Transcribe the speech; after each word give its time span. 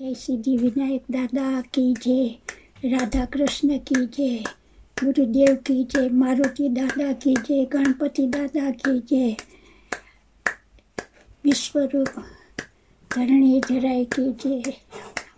જય 0.00 0.14
સિદ્ધિ 0.14 0.52
વિનાયક 0.56 1.06
દાદા 1.10 1.62
કી 1.72 1.94
જય, 1.94 2.18
રાધા 2.90 3.24
કૃષ્ણ 3.26 3.78
કી 3.78 4.04
જય, 4.06 4.28
ગુરુદેવ 5.00 5.56
કી 5.62 5.84
જય, 5.84 6.02
મારુતિ 6.20 6.68
દાદા 6.68 7.12
કી 7.14 7.34
જય, 7.46 7.56
ગણપતિ 7.64 8.26
દાદા 8.26 8.70
કી 8.82 9.00
જય. 9.00 9.36
વિશ્વરૂપ 11.44 12.14
ધરણી 13.10 13.60
ધરાય 13.60 14.04
કી 14.04 14.32
જય 14.40 14.72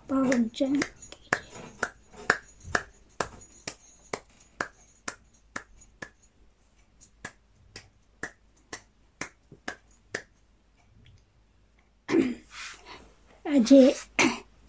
પાવનચંદ 0.08 0.84
આજે 13.44 13.82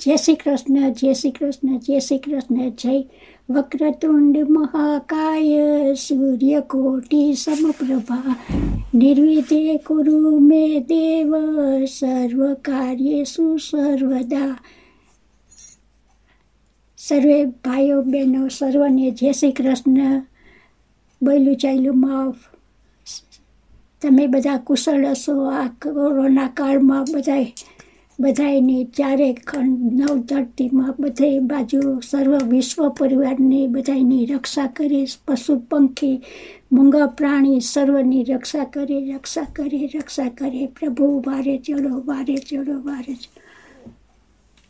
જય 0.05 0.15
શ્રી 0.15 0.35
કૃષ્ણ, 0.35 0.89
જય 0.89 1.13
શ્રી 1.13 1.31
કૃષ્ણ, 1.31 1.77
જય 1.77 1.99
શ્રી 1.99 2.17
કૃષ્ણ, 2.17 2.69
જય 2.69 3.03
વક્રતુંડ 3.49 4.37
મહાકાય, 4.49 5.57
સૂર્યકોટી 5.93 7.33
સમપ્રભા. 7.33 8.35
નિર્વિધે 8.95 9.77
કુરુ 9.77 10.39
મે 10.39 10.79
દેવ, 10.79 11.35
સર્વ 11.85 12.53
કાર્યેષુ 12.53 13.57
સર્વદા. 13.57 14.57
સર્વે 16.97 17.45
ભાઈઓ 17.45 18.01
બહેનો, 18.01 18.47
સર્વને 18.47 19.11
જય 19.11 19.31
શ્રી 19.31 19.51
કૃષ્ણ. 19.51 20.25
બોલું 21.23 21.55
ચાલ્યું 21.55 22.01
માફ. 22.01 22.35
તમે 24.01 24.27
બધા 24.27 24.57
કુશળ 24.57 25.05
હશો, 25.05 25.45
આ 25.45 25.67
કોરોના 25.67 26.47
કાળમાં 26.47 27.03
બધાય 27.03 27.53
બધાયની 28.21 28.83
ચારે 28.83 29.33
ખંડ 29.33 29.93
નવ 29.93 30.17
ધરતીમાં 30.17 30.93
બધે 30.99 31.39
બાજુ 31.39 31.99
સર્વ 31.99 32.37
વિશ્વ 32.47 32.89
પરિવારની 32.89 33.67
બધાયની 33.67 34.25
રક્ષા 34.25 34.67
કરે, 34.67 35.07
પશુ 35.27 35.59
પંખી, 35.69 36.21
મૂંગા 36.71 37.05
પ્રાણી 37.05 37.59
સર્વની 37.59 38.23
રક્ષા 38.23 38.63
કરે 38.63 39.13
રક્ષા 39.13 39.43
કરે 39.55 39.89
રક્ષા 39.95 40.29
કરે. 40.29 40.65
પ્રભુ, 40.65 41.23
વારે 41.27 41.57
ચડો 41.57 42.03
વારે 42.05 42.35
ચડો 42.35 42.81
વારે 42.81 43.15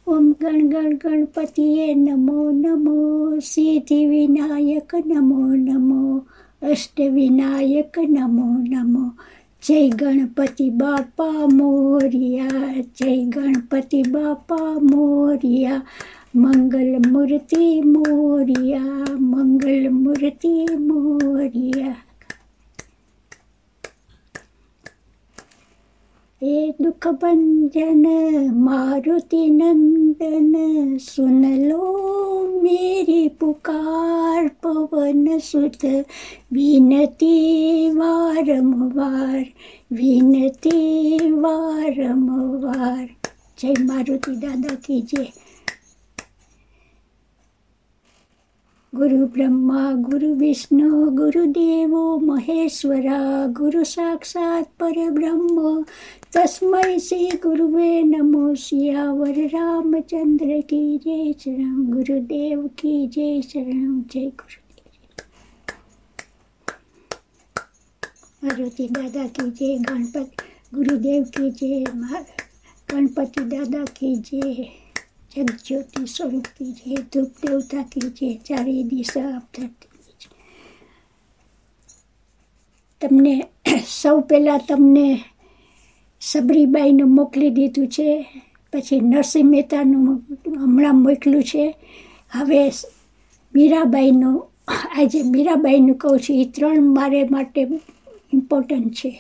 ઓમ 0.08 0.32
ગણ 0.32 0.68
ગણ 0.68 0.96
ગણપતિએ 0.96 1.94
નમો 1.94 2.52
નમો. 2.52 3.00
સિદ્ધિ 3.40 4.06
વિનાયક 4.06 4.92
નમો 5.06 5.56
નમો. 5.56 6.18
અષ્ટ 6.62 7.02
વિનાયક 7.02 7.96
નમો 8.10 8.58
નમો. 8.70 9.12
જય 9.62 9.90
ગણપતિ 9.90 10.70
બાપા 10.70 11.48
મોરિયા 11.54 12.82
જય 12.82 13.26
ગણપતિ 13.26 14.04
બાપા 14.04 14.80
મોરિયા. 14.82 15.82
મંગલ 16.36 17.12
મૂર્તિ 17.12 17.82
મોરિયા 17.82 19.06
મંગલ 19.20 19.90
મૂર્તિ 19.90 20.66
મોરિયા. 20.80 21.96
એ 26.43 26.57
દુઃખ 26.79 27.09
ભંજન 27.21 28.05
મારુતિ 28.65 29.43
નંદન 29.51 30.53
સુન 31.01 31.43
લો 31.69 31.85
मेरी 32.63 33.29
पुकार 33.41 34.49
पवन 34.63 35.39
सुत 35.39 35.85
विनती 36.53 37.91
वारंवार 37.91 39.45
विनती 39.93 41.31
वारंवार 41.33 43.07
जय 43.59 43.75
मारुति 43.81 44.37
दादा 44.37 44.75
की 44.87 45.01
जय 45.03 45.29
गुरु 48.96 49.26
ब्रह्मा, 49.26 49.92
गुरु 49.92 50.34
विष्णु 50.34 51.12
गुरुदेवो 51.12 52.20
महेश्वरा, 52.20 53.48
गुरु 53.48 53.84
साक्षात 53.84 54.66
परब्रह्म। 54.68 55.86
तस्मै 56.34 57.00
श्री 57.00 57.32
गुरुवे 57.32 58.04
नमो 58.04 58.56
सियावर 58.56 59.34
रामचंद्र 59.38 60.46
की 60.46 60.98
जय 60.98 61.34
शरण 61.40 61.86
गुरुदेव 61.86 62.68
की 62.68 63.08
जय 63.08 63.42
शरण 63.42 64.02
जय 64.02 64.20
गुरुदेव। 64.20 65.26
मारुति 68.44 68.88
दादा 68.92 69.28
की 69.28 69.52
जय। 69.52 69.84
गणपति, 69.84 70.38
गुरुदेव 70.76 71.24
की 71.24 71.52
जय। 71.52 71.84
गणपति 72.92 73.44
दादा 73.44 73.84
की 73.84 74.16
जय। 74.16 74.81
જગજ્યોતિ 75.32 76.02
સ્વરૂપ 76.08 76.48
છે 76.78 76.96
ધૂપ 77.06 77.32
દેવતા 77.42 77.84
કી 77.84 78.10
જય 78.12 78.30
ચારે 78.46 78.74
દિશા 78.84 79.30
આપતા 79.30 79.70
તમને 83.02 83.34
સૌ 83.92 84.18
પહેલાં 84.22 84.62
તમને 84.62 85.06
સબરીબાઈનું 86.22 87.12
મોકલી 87.12 87.52
દીધું 87.52 87.88
છે 87.88 88.08
પછી 88.74 89.02
નરસિંહ 89.02 89.50
મહેતાનું 89.50 90.06
હમણાં 90.58 90.98
મોકલ્યું 90.98 91.44
છે 91.44 91.64
હવે 92.32 92.62
મીરાબાઈનું 93.54 94.38
આજે 94.94 95.20
મીરાબાઈનું 95.26 95.98
કહું 95.98 96.20
છું 96.20 96.38
એ 96.38 96.46
ત્રણ 96.46 96.86
મારે 96.90 97.22
માટે 97.30 97.62
ઇમ્પોર્ટન્ટ 98.34 98.96
છે 98.98 99.12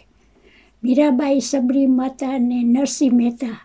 મીરાબાઈ 0.83 1.41
સબરી 1.43 1.89
માતા 1.89 2.33
અને 2.33 2.57
નરસિંહ 2.65 3.15
મહેતા 3.15 3.57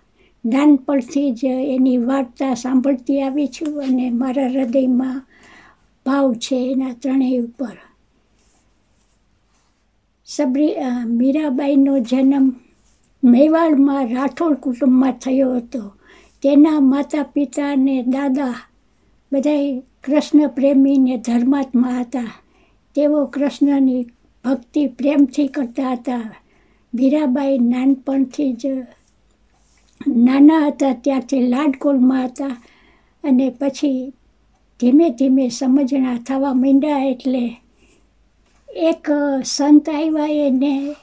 નાનપણથી 0.46 1.30
જ 1.30 1.44
એની 1.44 1.96
વાર્તા 1.96 2.54
સાંભળતી 2.54 3.20
આવી 3.20 3.46
છું 3.46 3.82
અને 3.82 4.10
મારા 4.10 4.46
હૃદયમાં 4.46 5.22
ભાવ 6.06 6.34
છે 6.34 6.72
એના 6.72 6.92
ત્રણેય 6.92 7.38
ઉપર. 7.38 7.76
સબરી 10.26 10.74
મીરાબાઈનો 11.06 11.98
જન્મ 11.98 12.52
મેવાડમાં 13.24 14.08
રાઠોડ 14.08 14.54
કુટુંબમાં 14.54 15.12
થયો 15.12 15.56
હતો. 15.56 15.92
તેના 16.42 16.80
માતા 16.80 17.22
પિતા 17.22 17.72
અને 17.72 18.02
દાદા 18.02 18.54
બધાય 19.32 19.82
કૃષ્ણ 20.04 20.48
પ્રેમી 20.48 20.98
ને 20.98 21.16
ધર્માત્મા 21.16 21.88
હતા. 22.00 22.30
તેઓ 22.94 23.26
કૃષ્ણની 23.26 24.06
ભક્તિ 24.44 24.86
પ્રેમથી 24.86 25.46
કરતા 25.46 25.92
હતા. 25.92 26.34
મીરાબાઈ 26.94 27.58
નાનપણથી 27.58 28.52
જ 28.52 28.66
નાના 30.06 30.66
હતા 30.66 30.92
ત્યારથી 30.92 31.48
લાડકોલમાં 31.48 32.24
હતા 32.24 32.62
અને 33.24 33.50
પછી 33.50 34.12
ધીમે 34.80 35.10
ધીમે 35.10 35.48
સમજણા 35.48 36.16
થવા 36.16 36.54
માંડ્યા 36.54 36.98
એટલે 36.98 37.56
એક 38.68 39.08
સંત 39.44 39.88
આવ્યા 39.88 40.26
એને 40.26 40.96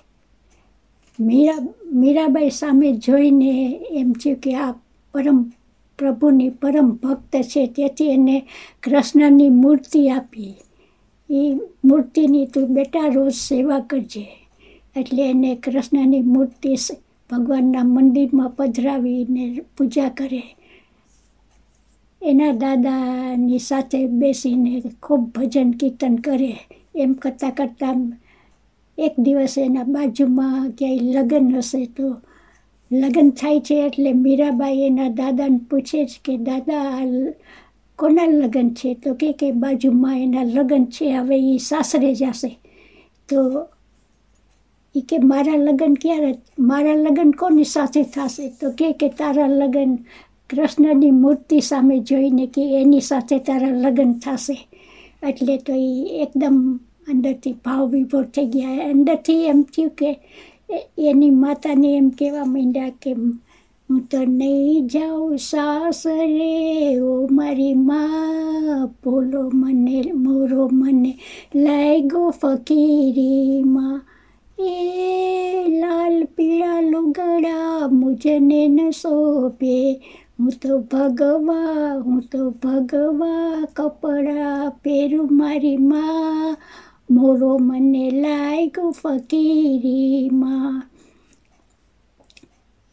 મીરા, 1.19 1.57
મીરાબાઈ 1.93 2.49
સામે 2.49 2.93
જોઈને 2.93 3.79
એમ 3.91 4.13
થયું 4.13 4.39
કે 4.39 4.55
આ 4.55 4.73
પરમ 5.13 5.51
પ્રભુની 5.97 6.49
પરમ 6.49 6.91
ભક્ત 6.91 7.41
છે. 7.41 7.67
તેથી 7.67 8.09
એને 8.09 8.45
કૃષ્ણની 8.83 9.49
મૂર્તિ 9.49 10.09
આપી. 10.09 10.55
એ 11.29 11.57
મૂર્તિની 11.85 12.45
તું 12.45 12.67
બેટા 12.67 13.07
રોજ 13.07 13.33
સેવા 13.33 13.79
કરજે. 13.79 14.27
એટલે 14.95 15.29
એને 15.29 15.55
કૃષ્ણની 15.55 16.21
મૂર્તિ 16.21 16.75
ભગવાનના 17.33 17.83
મંદિરમાં 17.83 18.49
પધરાવીને 18.49 19.61
પૂજા 19.77 20.09
કરે. 20.09 20.43
એના 22.21 22.51
દાદાની 22.51 23.59
સાથે 23.59 24.07
બેસીને 24.07 24.81
ખૂબ 25.03 25.23
ભજન 25.33 25.71
કીર્તન 25.71 26.15
કરે. 26.15 26.57
એમ 26.95 27.13
કરતાં 27.13 27.51
કરતાં 27.51 28.19
એક 28.97 29.13
દિવસ 29.17 29.57
એના 29.57 29.83
બાજુમાં 29.83 30.71
ક્યાંય 30.71 31.13
લગ્ન 31.13 31.57
હશે 31.57 31.85
તો 31.85 32.21
લગ્ન 32.91 33.29
થાય 33.29 33.59
છે 33.59 33.85
એટલે 33.85 34.13
મીરાબાઈ 34.13 34.81
એના 34.81 35.09
દાદાને 35.09 35.57
પૂછે 35.69 36.05
છે 36.05 36.19
કે, 36.23 36.37
દાદા 36.37 37.01
કોના 37.99 38.25
લગ્ન 38.25 38.69
છે? 38.69 38.93
તો 38.93 39.13
કે 39.13 39.51
બાજુમાં 39.51 40.19
એના 40.19 40.43
લગ્ન 40.43 40.85
છે, 40.85 41.11
હવે 41.11 41.37
એ 41.55 41.57
સાસરે 41.57 42.13
જશે. 42.13 42.59
તો 43.29 43.67
એ 44.95 45.01
કે, 45.01 45.17
મારા 45.17 45.55
લગ્ન 45.55 45.93
ક્યારે, 45.93 46.35
મારા 46.59 46.93
લગ્ન 46.93 47.31
કોની 47.31 47.63
સાથે 47.63 48.03
થશે? 48.03 48.49
તો 48.49 48.71
કે 48.71 48.91
કે, 48.91 49.09
તારા 49.09 49.47
લગ્ન 49.47 49.97
કૃષ્ણની 50.49 51.11
મૂર્તિ 51.11 51.59
સામે 51.59 51.99
જોઈને 51.99 52.47
કે 52.47 52.81
એની 52.81 53.01
સાથે 53.01 53.39
તારા 53.39 53.67
લગ્ન 53.67 54.13
થશે. 54.13 54.67
એટલે 55.29 55.57
તો 55.57 55.73
એ 55.73 56.05
એકદમ 56.21 56.79
અંદરથી 57.07 57.53
ભાવ 57.53 57.89
વિભોર 57.89 58.23
થઈ 58.23 58.45
ગયા. 58.45 58.89
અંદરથી 58.89 59.45
એમ 59.45 59.61
થયું 59.61 59.89
કે 59.89 60.19
એની 60.97 61.29
માતાને 61.29 61.97
એમ 61.97 62.09
કહેવા 62.09 62.45
માંડ્યા 62.45 62.89
કે, 62.89 63.11
હું 63.89 64.01
તો 64.01 64.23
નહીં 64.23 64.87
જાઉં 64.87 65.37
સાસરે, 65.37 66.99
ઓ 66.99 67.27
મારી 67.31 67.73
મા, 67.73 68.89
બોલો 69.05 69.51
મને, 69.53 70.11
મોરો 70.13 70.69
મને 70.71 71.17
લાગ્યો 71.55 72.29
ફકીરીમાં 72.29 74.01
એ 74.57 74.73
લાલ 75.81 76.15
પીળા 76.35 76.79
લુગડા 76.83 77.79
મુજને 77.99 78.61
ન 78.67 78.77
સોંપે 78.93 79.75
હું 80.35 80.51
તો 80.61 80.73
ભગવા, 80.91 81.87
હું 82.05 82.19
તો 82.31 82.41
ભગવા 82.61 83.57
કપડા 83.77 84.59
પહેરું 84.83 85.29
મારી 85.39 85.79
માં. 85.89 86.51
મોરો 87.09 87.51
મને 87.59 88.05
લાગ્યો 88.23 88.89
ફકીરીમાં 89.01 90.77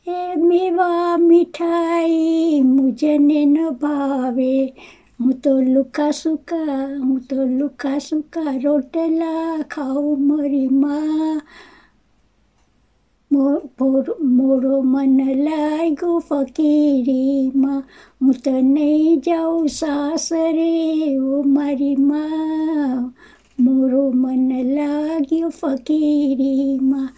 એ 0.06 0.20
મેવા 0.38 1.12
મીઠાઈ 1.18 2.62
મુજને 2.66 3.40
ન 3.46 3.56
ભાવે. 3.80 4.54
હું 5.19 5.33
તો 5.41 5.51
લુખા 5.65 6.11
સુકા 6.13 6.79
હું 6.97 7.19
તો 7.29 7.39
લુખા 7.51 7.99
સુકા 7.99 8.51
રોટલા 8.63 9.63
ખાઉં 9.69 10.19
મરી 10.27 10.69
માં 10.75 11.39
મોરો 13.31 14.77
મન 14.83 15.19
લાગ્યો 15.39 16.17
ફકીરીમાં 16.21 17.81
હું 18.21 18.35
તો 18.43 18.53
નહીં 18.65 19.21
જાઉં 19.21 19.69
સાસરે 19.69 20.71
ઓ 21.29 21.43
મારી 21.45 21.97
માં 22.01 23.13
મોરો 23.57 24.03
મન 24.13 24.51
લાગ્યો 24.71 25.49
ફકીરીમાં 25.51 27.09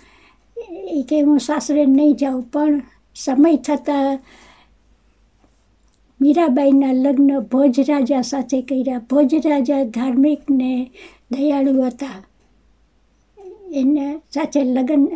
એ 0.91 1.01
કે 1.03 1.17
હું 1.21 1.39
સાસરે 1.39 1.83
નહીં 1.87 2.15
જાઉં 2.15 2.43
પણ 2.43 2.75
સમય 3.15 3.57
થતાં 3.59 4.13
મીરાબાઈના 6.22 6.92
લગ્ન 6.92 7.38
ભોજરાજા 7.40 8.20
સાથે 8.20 8.62
કર્યા. 8.62 8.98
ભોજરાજા 8.98 9.84
ધાર્મિક 9.84 10.50
ને 10.50 10.90
દયાળુ 11.30 11.82
હતા. 11.82 12.24
એના 13.72 14.20
સાથે 14.34 14.64
લગ્ન 14.64 15.08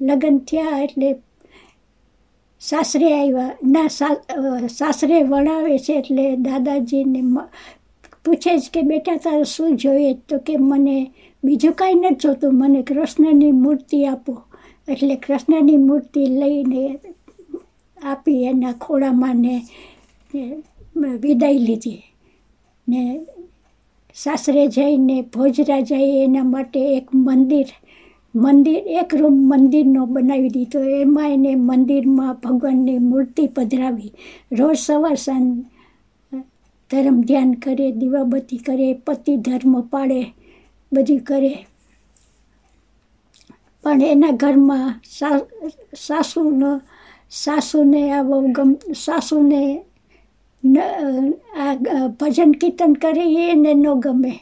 લગ્ન 0.00 0.38
થયા 0.38 0.78
એટલે 0.78 1.14
સાસરે 2.60 3.20
આવ્યા. 3.20 3.50
ના 3.64 3.86
સાસરે 4.68 5.22
વળાવે 5.22 5.78
છે 5.78 5.92
એટલે 5.92 6.36
દાદાજીને 6.36 7.22
પૂછે 8.24 8.58
છે 8.58 8.70
કે, 8.72 8.82
બેટા, 8.82 9.16
તારે 9.16 9.44
શું 9.44 9.76
જોઈએ? 9.76 10.14
તો 10.14 10.38
કે, 10.38 10.56
મને 10.56 11.10
બીજું 11.44 11.72
કાંઈ 11.72 11.94
નથી 11.94 12.14
જોતું. 12.14 12.54
મને 12.54 12.82
કૃષ્ણની 12.82 13.52
મૂર્તિ 13.52 14.06
આપો. 14.06 14.42
એટલે 14.88 15.16
કૃષ્ણની 15.16 15.76
મૂર્તિ 15.76 16.26
લઈને 16.26 16.98
આપી 18.02 18.44
એના 18.44 18.72
ખોળામાં 18.72 19.36
ને 19.36 19.62
વિદાય 21.16 21.58
લીધી. 21.58 22.02
ને 22.88 23.20
સાસરે 24.14 24.66
જઈને 24.66 25.20
ભોજરાજાએ 25.20 26.24
એના 26.24 26.44
માટે 26.44 26.80
એક 26.96 27.14
મંદિર 27.14 27.66
મંદિર, 28.34 28.76
એક 28.76 29.14
રૂમ 29.14 29.32
મંદિરનો 29.32 30.06
બનાવી 30.06 30.48
દીધો. 30.48 30.80
એમાં 30.80 31.30
એને 31.30 31.54
મંદિરમાં 31.54 32.34
ભગવાનની 32.34 32.98
મૂર્તિ 32.98 33.46
પધરાવી. 33.46 34.12
રોજ 34.52 34.76
સવાર 34.78 35.14
સાંજ 35.14 35.64
ધર્મ 36.90 37.20
ધ્યાન 37.20 37.52
કરે, 37.52 37.92
દીવાબત્તી 37.92 38.56
કરે, 38.56 38.92
પતિ 38.94 39.36
ધર્મ 39.36 39.80
પાળે, 39.80 40.20
બધું 40.92 41.18
કરે. 41.18 41.66
પણ 43.82 44.02
એના 44.02 44.30
ઘરમાં 44.30 45.00
સાસુનો, 45.96 46.80
સાસુને 47.30 48.10
આવો 48.10 48.40
ગમ 48.40 48.76
સાસુને 48.96 49.62
આ 49.78 49.95
ભજન 50.64 52.52
કીર્તન 52.60 52.92
કરે 53.02 53.24
એને 53.44 53.72
ન 53.74 53.84
ગમે. 54.04 54.34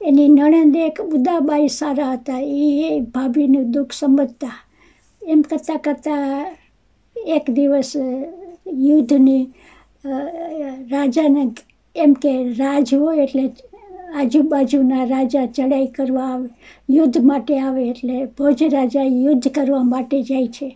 એની 0.00 0.28
નણંદ 0.28 0.76
એક 0.76 0.96
ઉદાબાઈ 1.06 1.68
સારા 1.68 2.12
હતા. 2.12 2.40
એ 2.40 3.00
ભાભીનું 3.14 3.70
દુઃખ 3.72 3.92
સમજતા. 3.92 4.56
એમ 5.22 5.42
કરતાં 5.42 5.78
કરતાં 5.78 6.46
એક 7.16 7.44
દિવસ 7.50 7.90
યુદ્ધની 8.86 9.44
રાજાને 10.92 11.42
એમ 11.96 12.12
કે 12.14 12.32
રાજ 12.60 12.88
હોય 12.94 13.24
એટલે 13.24 13.44
આજુબાજુના 14.14 15.04
રાજા 15.04 15.46
ચડાઈ 15.46 15.86
કરવા 15.86 16.28
આવે, 16.32 16.48
યુદ્ધ 16.90 17.18
માટે 17.22 17.54
આવે 17.58 17.82
એટલે 17.88 18.16
ભોજ 18.38 18.58
રાજા 18.74 19.06
યુદ્ધ 19.18 19.48
કરવા 19.48 19.84
માટે 19.84 20.18
જાય 20.22 20.48
છે. 20.48 20.68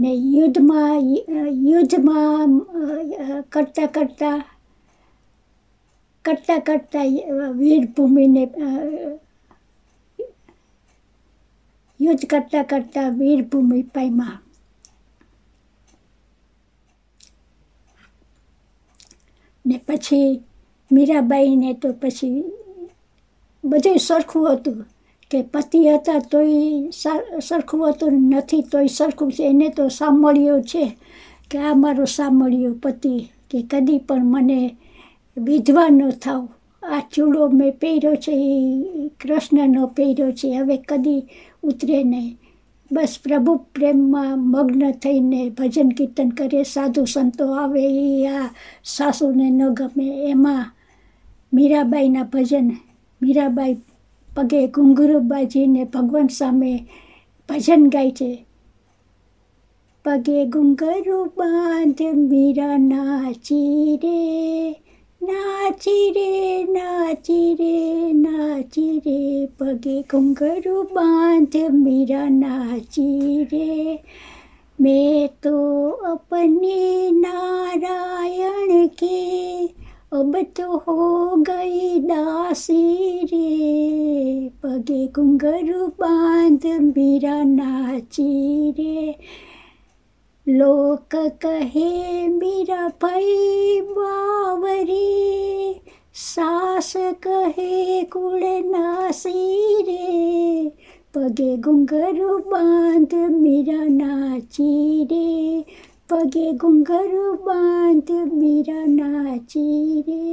ને 0.00 0.10
યુદ્ધમાં 0.34 1.00
યુદ્ધમાં 1.64 2.50
કરતાં 3.50 3.90
કરતાં 3.90 4.40
કરતાં 6.24 6.62
કરતાં 6.62 7.10
વીરભૂમિને 7.58 8.44
યુદ્ધ 12.00 12.26
કરતાં 12.26 12.66
કરતાં 12.66 13.18
વીરભૂમિ 13.18 13.82
પામ્યા 13.94 14.38
ને 19.64 19.76
પછી 19.86 20.28
મીરાબાઈને 20.90 21.70
તો 21.74 21.88
પછી 21.94 22.38
બધું 23.64 23.98
સરખું 23.98 24.46
હતું. 24.52 24.78
કે 25.30 25.42
પતિ 25.42 25.88
હતા 25.88 26.18
તોય 26.18 26.90
સરખું 27.40 27.88
હતું 27.88 28.12
નથી 28.30 28.60
તોય 28.62 28.86
સરખું 28.86 29.32
છે. 29.32 29.44
એને 29.46 29.68
તો 29.68 29.88
સાંભળ્યો 29.88 30.60
છે 30.60 30.96
કે 31.50 31.58
આ 31.58 31.74
મારો 31.74 32.04
સાંભળ્યો 32.04 32.74
પતિ 32.82 33.14
કે 33.50 33.62
કદી 33.70 33.98
પણ 33.98 34.24
મને 34.24 34.76
વિધવા 35.38 35.88
ન 35.90 36.10
થાવ. 36.10 36.48
આ 36.82 37.00
ચૂડો 37.14 37.48
મેં 37.48 37.72
પહેર્યો 37.72 38.14
છે, 38.14 38.32
એ 38.32 39.08
કૃષ્ણનો 39.08 39.86
પહેર્યો 39.86 40.30
છે. 40.32 40.48
હવે 40.56 40.76
કદી 40.76 41.22
ઉતરે 41.62 42.02
નહીં. 42.04 42.36
બસ 42.92 43.18
પ્રભુ 43.24 43.54
પ્રેમમાં 43.74 44.38
મગ્ન 44.38 44.90
થઈને 44.92 45.50
ભજન 45.50 45.88
કીર્તન 45.88 46.28
કરે, 46.28 46.62
સાધુ 46.62 47.04
સંતો 47.04 47.52
આવે, 47.52 47.84
એ 47.84 48.26
આ 48.26 48.48
સાસુને 48.84 49.50
ન 49.50 49.68
ગમે. 49.68 50.08
એમાં 50.30 50.64
મીરાબાઈના 51.54 52.22
ભજન, 52.22 52.66
મીરાબાઈ 53.22 53.76
પગે 54.39 54.61
ઘુંઘરું 54.69 55.27
બાજીને 55.27 55.83
ભગવાન 55.87 56.29
સામે 56.29 56.73
ભજન 57.49 57.83
ગાય 57.89 58.11
છે 58.11 58.29
પગે 60.05 60.39
ઘુંઘરું 60.47 61.31
બાંધ 61.37 62.03
મીરા 62.21 62.77
નાચી 62.83 63.97
રે 64.03 64.19
નાચી 65.21 66.05
રે 66.11 66.29
નાચી 66.69 67.49
રે 67.55 67.73
નાચી 68.21 68.95
રે 69.05 69.19
પગે 69.57 69.97
ઘુંઘરું 70.09 70.95
બાંધ 70.95 71.59
મીરા 71.81 72.29
નાચી 72.35 73.43
રે 73.51 73.69
मैं 74.79 75.27
तो 75.43 75.89
अपने 76.05 77.11
नारायण 77.11 78.87
के 78.99 79.67
अब 80.13 80.35
तो 80.57 80.77
हो 80.77 81.35
गई 81.41 81.99
दासी 81.99 83.19
रे 83.23 83.98
પગે 84.80 85.00
ઘુંઘરું 85.08 85.88
બાંધ 85.98 86.66
મીરા 86.84 87.40
નાચી 87.48 88.68
રે 88.76 89.00
લોક 90.46 91.16
કહે 91.40 91.88
મીરા 92.34 92.86
ભાઈ 93.00 93.82
બાવરી 93.90 95.66
સાસ 96.22 96.90
કહે 97.26 97.68
કુળ 98.12 98.46
નાસી 98.70 99.76
રે 99.88 100.08
પગે 101.14 101.50
ઘુંઘરું 101.58 102.48
બાંધ 102.48 103.18
મીરા 103.36 103.90
નાચી 103.92 104.96
રે 105.12 105.28
પગે 106.08 106.48
ઘુંઘરું 106.56 107.38
બાંધ 107.44 108.16
મીરા 108.34 108.88
નાચી 108.88 110.02
રે 110.08 110.26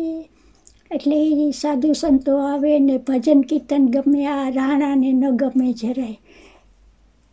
એટલે 0.92 1.18
એ 1.46 1.52
સાધુ 1.54 1.94
સંતો 1.94 2.34
આવે 2.42 2.74
ને 2.80 2.96
ભજન 2.98 3.42
કીર્તન 3.50 3.84
ગમે, 3.94 4.22
આ 4.28 4.46
રાણાને 4.50 5.10
ન 5.14 5.24
ગમે 5.38 5.68
જરાય. 5.74 6.20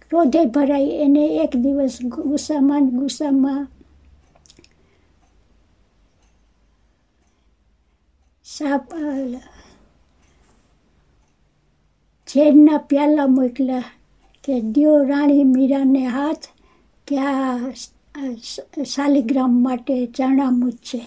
ક્રોધે 0.02 0.42
ભરાય, 0.46 0.92
એને 1.04 1.24
એક 1.44 1.52
દિવસ 1.62 1.94
ગુસ્સામાં 2.04 2.84
ગુસ્સામાં 2.90 3.62
સાપ 8.46 8.92
ઝેરના 12.28 12.78
પ્યાલા 12.88 13.28
મોકલા 13.28 13.84
કે 14.44 14.54
દિયો 14.74 14.98
રાણી 15.04 15.44
મીરાને 15.44 16.04
હાથ 16.06 16.46
કે 17.08 17.16
આ 17.30 17.72
શાલિગ્રામ 18.84 19.52
માટે 19.64 19.94
ચરણામૂત 20.16 20.78
છે 20.82 21.00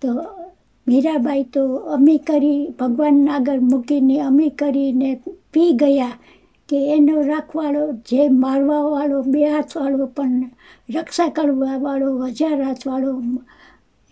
તો 0.00 0.10
મીરાબાઈ 0.88 1.42
તો 1.42 1.76
અમી 1.76 2.18
કરી 2.18 2.66
ભગવાન 2.80 3.28
આગળ 3.28 3.60
મૂકીને 3.60 4.20
અમી 4.20 4.48
કરીને 4.48 5.20
પી 5.52 5.72
ગયા 5.72 6.12
કે 6.68 6.96
એનો 6.96 7.22
રાખવાળો 7.22 7.92
જે 7.92 8.28
મારવાવાળો, 8.28 9.22
બે 9.22 9.48
હાથવાળો 9.48 10.06
પણ 10.06 10.50
રક્ષા 10.94 11.28
કરવાવાળો, 11.28 12.26
હજાર 12.26 12.62
હાથવાળો 12.62 13.22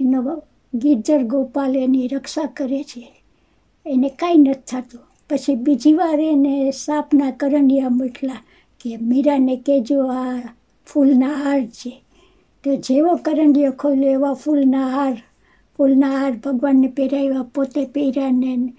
એનો 0.00 0.42
ગિરજર 0.74 1.22
ગોપાલ 1.22 1.76
એની 1.76 2.08
રક્ષા 2.08 2.46
કરે 2.46 2.82
છે. 2.82 3.22
એને 3.86 4.08
કાંઈ 4.08 4.36
નથી 4.36 4.60
થતું. 4.66 5.00
પછી 5.30 5.54
બીજી 5.54 5.92
વાર 5.92 6.20
એને 6.20 6.70
સાપના 6.70 7.30
કરંડિયા 7.30 7.88
મોટલા 7.88 8.36
કે 8.80 8.96
મીરાને 8.96 9.56
કહેજો 9.56 10.06
આ 10.06 10.40
ફૂલના 10.86 11.32
હાર 11.32 11.66
છે. 11.66 12.02
તો 12.64 12.76
જેવો 12.76 13.16
કરંડિયો 13.16 13.72
ખોલ્યો 13.72 14.10
એવા 14.10 14.32
ફૂલના 14.32 14.88
હાર 14.88 15.22
ફૂલના 15.82 16.18
હાર 16.18 16.32
ભગવાનને 16.32 16.88
પહેરાવ્યા, 16.88 17.42
પોતે 17.42 17.84
પહેર્યાને 17.84 18.72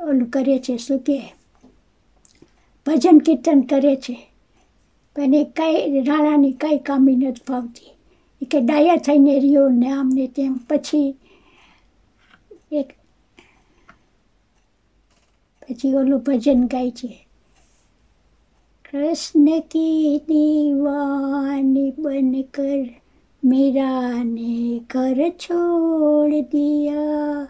ઓલું 0.00 0.28
કરે 0.30 0.58
છે, 0.58 0.76
શું 0.76 0.98
કહે 0.98 1.32
ભજન 2.86 3.18
કીર્તન 3.18 3.60
કરે 3.60 3.96
છે. 3.96 4.30
પણ 5.16 5.34
એ 5.34 5.44
કાંઈ 5.44 6.00
રાણાની 6.00 6.52
કાંઈ 6.52 6.78
કામી 6.78 7.16
નથી 7.16 7.40
ભાવતી. 7.48 7.90
એ 8.42 8.46
કે 8.46 8.60
ડાયા 8.60 8.96
થઈને 8.96 9.40
રહ્યો 9.40 9.68
ને 9.68 9.90
આમને 9.90 10.26
તેમ. 10.26 10.54
પછી 10.54 11.16
એક 12.72 12.92
પછી 15.62 15.94
ઓલું 15.94 16.18
ભજન 16.18 16.66
ગાય 16.66 16.90
છે. 16.90 17.26
કૃષ્ણ 18.90 19.60
કી 19.60 20.18
દીવાની 20.18 21.90
બન 21.90 22.42
કર 22.42 22.88
मीरा 23.43 24.23
ने 24.23 24.79
घर 24.91 25.29
छोड़ 25.39 26.31
दिया 26.31 27.43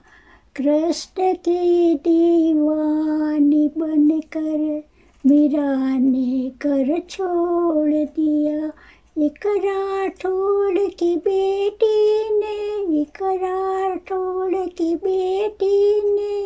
कृष्ण 0.55 1.33
की 1.33 1.93
दीवानी 1.95 3.67
बनकर 3.77 4.83
मीरा 5.25 5.98
ने 5.98 6.51
घर 6.62 7.00
छोड़ 7.10 7.93
दिया 7.93 8.72
एक 9.17 9.45
राठौड़ 9.65 10.89
की 10.89 11.15
बेटी 11.17 12.29
ने 12.39 13.01
एक 13.01 13.22
राठौड़ 13.24 14.65
की 14.67 14.95
बेटी 14.95 16.01
ने 16.13 16.43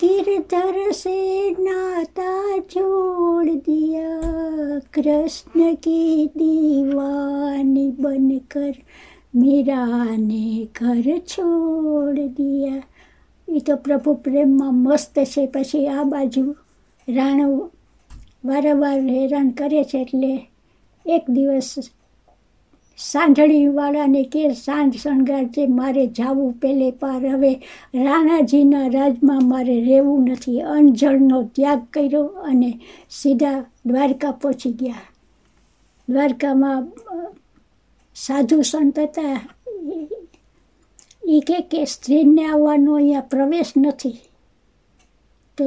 गिरधर 0.00 0.92
से 0.92 1.50
नाता 1.50 2.58
जोड़ 2.58 3.48
दिया 3.48 4.10
कृष्ण 4.94 5.74
की 5.74 6.26
दीवानी 6.36 7.88
बनकर 8.00 8.72
मीरा 9.34 9.84
ने 10.18 10.68
ઘર 10.74 11.06
છોડ 11.26 12.18
દિયા 12.36 12.82
એ 13.48 13.60
તો 13.60 13.74
પ્રભુ 13.76 14.14
પ્રેમમાં 14.14 14.74
મસ્ત 14.74 15.18
છે 15.24 15.46
પછી 15.46 15.88
આ 15.88 16.04
બાજુ 16.04 16.44
રાણો 17.08 17.46
વારંવાર 18.44 19.00
હેરાન 19.08 19.50
કરે 19.50 19.82
છે 19.84 20.00
એટલે 20.00 20.32
એક 21.06 21.24
દિવસ 21.30 21.70
સાંઢળીવાળાને 23.01 24.23
કે 24.23 24.53
સાંજ 24.53 24.95
શણગાર 24.95 25.45
છે 25.45 25.67
મારે 25.67 26.07
જાવું 26.07 26.53
પેલે 26.53 26.91
પાર. 26.91 27.27
હવે 27.27 27.53
રાણાજીના 27.95 28.87
રાજમાં 28.87 29.47
મારે 29.47 29.81
રહેવું 29.81 30.23
નથી. 30.23 30.61
અણજળનો 30.61 31.43
ત્યાગ 31.43 31.81
કર્યો 31.93 32.25
અને 32.25 32.79
સીધા 33.09 33.65
દ્વારકા 33.85 34.31
પહોંચી 34.31 34.71
ગયા. 34.71 34.93
દ્વારકામાં 36.09 36.87
સાધુ 38.15 38.61
સંત 38.61 38.99
હતા. 38.99 39.39
એ 41.27 41.39
કે 41.39 41.61
કે 41.61 41.85
સ્ત્રીને 41.85 42.45
આવવાનો 42.45 42.95
અહીંયા 42.95 43.21
પ્રવેશ 43.21 43.73
નથી. 43.77 44.17
તો 45.57 45.63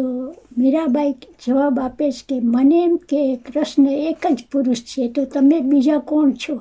મીરાબાઈ 0.58 1.14
જવાબ 1.46 1.80
આપે 1.80 2.10
છે 2.10 2.24
કે, 2.28 2.40
મને 2.40 2.84
એમ 2.84 2.96
કે 2.96 3.36
કૃષ્ણ 3.36 3.86
એક 3.86 4.26
જ 4.32 4.44
પુરુષ 4.52 4.80
છે, 4.82 5.08
તો 5.08 5.24
તમે 5.24 5.60
બીજા 5.60 5.98
કોણ 5.98 6.32
છો? 6.32 6.60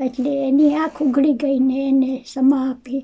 એટલે 0.00 0.32
એની 0.48 0.74
આંખ 0.74 1.00
ઉઘડી 1.04 1.40
ગઈને 1.42 1.78
એને 1.88 2.10
ક્ષમા 2.18 2.64
આપી. 2.70 3.02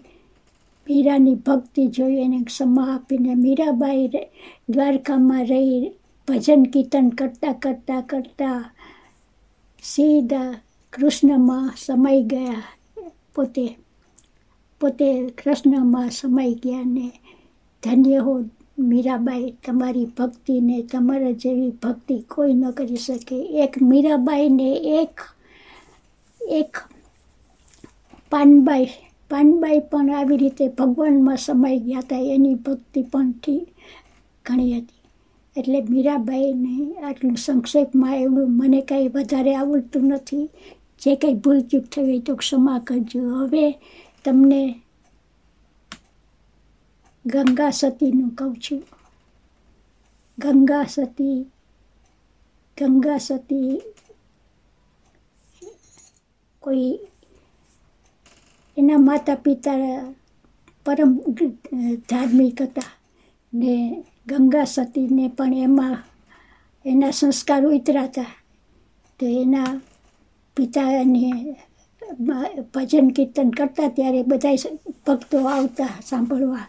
મીરાની 0.87 1.35
ભક્તિ 1.47 1.83
જોઈ 1.89 2.21
એને 2.25 2.39
ક્ષમા 2.45 2.89
આપીને 2.93 3.35
મીરાબાઈ 3.35 4.23
દ્વારકામાં 4.69 5.45
રહી 5.47 5.81
ભજન 6.29 6.63
કીર્તન 6.73 7.09
કરતાં 7.19 7.57
કરતાં 7.63 8.05
કરતાં 8.05 8.63
સીધા 9.83 10.51
કૃષ્ણમાં 10.93 11.69
સમાઈ 11.77 12.23
ગયા. 12.23 12.63
પોતે 13.35 13.67
પોતે 14.81 15.09
કૃષ્ણમાં 15.31 16.11
સમાઈ 16.11 16.55
ગયા 16.55 16.87
ને 16.87 17.07
ધન્ય 17.83 18.19
હો 18.19 18.35
મીરાબાઈ, 18.79 19.55
તમારી 19.67 20.09
ભક્તિને 20.19 20.83
તમારા 20.83 21.39
જેવી 21.43 21.73
ભક્તિ 21.83 22.17
કોઈ 22.33 22.55
ન 22.55 22.65
કરી 22.71 22.97
શકે. 22.97 23.39
એક 23.65 23.73
મીરાબાઈને 23.83 24.71
એક 25.01 25.15
એક 26.47 26.73
પાનબાઈ 28.31 28.87
પાનબાઈ 29.31 29.81
પણ 29.81 30.11
આવી 30.11 30.37
રીતે 30.37 30.69
ભગવાનમાં 30.69 31.37
સમાઈ 31.37 31.81
ગયા 31.81 32.01
હતા. 32.01 32.19
એની 32.19 32.55
ભક્તિ 32.55 33.03
પણ 33.03 33.33
ઘણી 34.45 34.79
હતી. 34.79 35.03
એટલે 35.57 35.81
મીરાબાઈને 35.83 37.03
આટલું 37.03 37.37
સંક્ષેપમાં 37.37 38.17
એવડું 38.17 38.51
મને 38.51 38.81
કાંઈ 38.83 39.09
વધારે 39.09 39.57
આવડતું 39.57 40.05
નથી. 40.05 40.51
જે 41.03 41.17
કંઈ 41.17 41.35
ભૂલચૂક 41.35 41.85
થઈ 41.85 42.19
તો 42.21 42.37
ક્ષમા 42.37 42.79
કરજો. 42.79 43.21
હવે 43.39 43.79
તમને 44.25 44.83
ગંગા 47.25 47.71
સતીનું 47.71 48.31
કહું 48.31 48.61
છું. 48.61 48.83
ગંગા 50.39 50.85
સતી 50.85 51.47
ગંગા 52.79 53.19
સતી 53.19 53.83
કોઈ 56.67 56.99
એના 58.77 58.99
માતા 58.99 59.35
પિતા 59.35 60.13
પરમ 60.87 61.13
ધાર્મિક 62.11 62.63
હતા 62.63 62.91
ને 63.55 64.03
ગંગા 64.27 64.65
સતીને 64.65 65.29
પણ 65.29 65.55
એમાં 65.55 65.99
એના 66.85 67.11
સંસ્કાર 67.11 67.63
ઉતરાતા 67.67 68.31
તો 69.21 69.27
એના 69.27 69.71
પિતાને 70.57 71.31
ભજન 72.75 73.09
કીર્તન 73.09 73.51
કરતા 73.51 73.89
ત્યારે 73.89 74.23
બધા 74.23 74.55
ભક્તો 75.07 75.39
આવતા 75.47 75.89
સાંભળવા. 76.07 76.67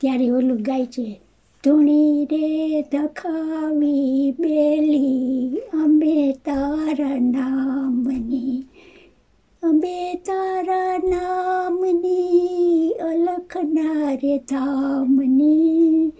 ત્યારે 0.00 0.30
ઓલું 0.30 0.62
ગાય 0.62 0.86
છે, 0.86 1.20
ધૂણી 1.64 2.24
રે 2.24 2.82
ધખાવી 2.82 4.34
બેલી, 4.38 5.58
અમે 5.72 6.32
તારા 6.32 7.18
નામની 7.18 8.64
અંબે 9.62 10.14
તારા 10.14 10.98
નામની 10.98 12.92
અલખના 12.92 14.14
રે 14.14 14.38
ધામની 14.38 16.12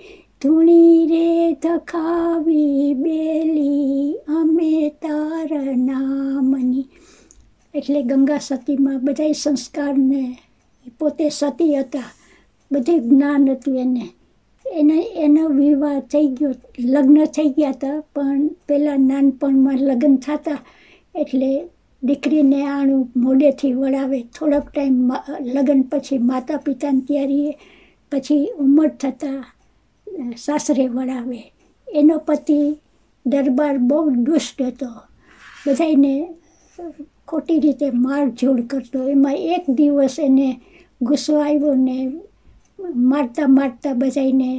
ધૂણી 0.42 1.06
રે 1.06 1.52
ધખાવી 1.52 2.94
બેલી 2.94 4.14
અમે 4.28 4.88
તારા 4.88 5.76
નામની. 5.76 6.86
એટલે 7.74 8.02
ગંગા 8.02 8.38
સતીમાં 8.38 9.04
બધા 9.04 9.32
સંસ્કારને 9.32 10.38
પોતે 10.98 11.28
સતી 11.28 11.74
હતા. 11.74 12.02
બધે 12.72 12.98
જ્ઞાન 12.98 13.50
હતું 13.50 13.78
એને. 13.78 14.08
એને, 14.72 15.06
એનો 15.16 15.48
વિવાહ 15.48 16.00
થઈ 16.00 16.26
ગયો. 16.26 16.52
લગ્ન 16.78 17.24
થઈ 17.24 17.48
ગયા 17.48 17.70
હતા, 17.70 18.00
પણ 18.00 18.48
પહેલાં 18.68 19.00
નાનપણમાં 19.00 19.78
લગ્ન 19.78 20.16
થતા. 20.16 20.58
એટલે 21.14 21.68
દીકરીને 22.02 22.60
આણું 22.66 23.02
મોડેથી 23.16 23.72
વળાવે. 23.80 24.18
થોડોક 24.34 24.66
ટાઈમ 24.70 25.10
લગ્ન 25.54 25.82
પછી 25.90 26.18
માતા 26.30 26.64
પિતાને 26.66 27.00
ત્યારીએ 27.06 27.52
પછી 28.12 28.44
ઉંમર 28.62 28.90
થતાં 29.00 29.40
સાસરે 30.44 30.86
વળાવે. 30.96 31.40
એનો 31.88 32.16
પતિ 32.26 32.58
દરબાર 33.26 33.76
બહુ 33.88 33.98
દુષ્ટ 34.26 34.58
હતો. 34.62 34.90
બધાને 35.64 36.14
ખોટી 37.28 37.60
રીતે 37.64 37.86
મારઝોડ 38.04 38.60
કરતો. 38.70 38.98
એમાં 39.14 39.38
એક 39.54 39.64
દિવસ 39.78 40.16
એને 40.18 40.48
ગુસ્સો 41.02 41.34
આવ્યો 41.38 41.74
ને 41.86 41.96
મારતા 43.10 43.48
મારતા 43.58 43.94
બધાને 44.00 44.50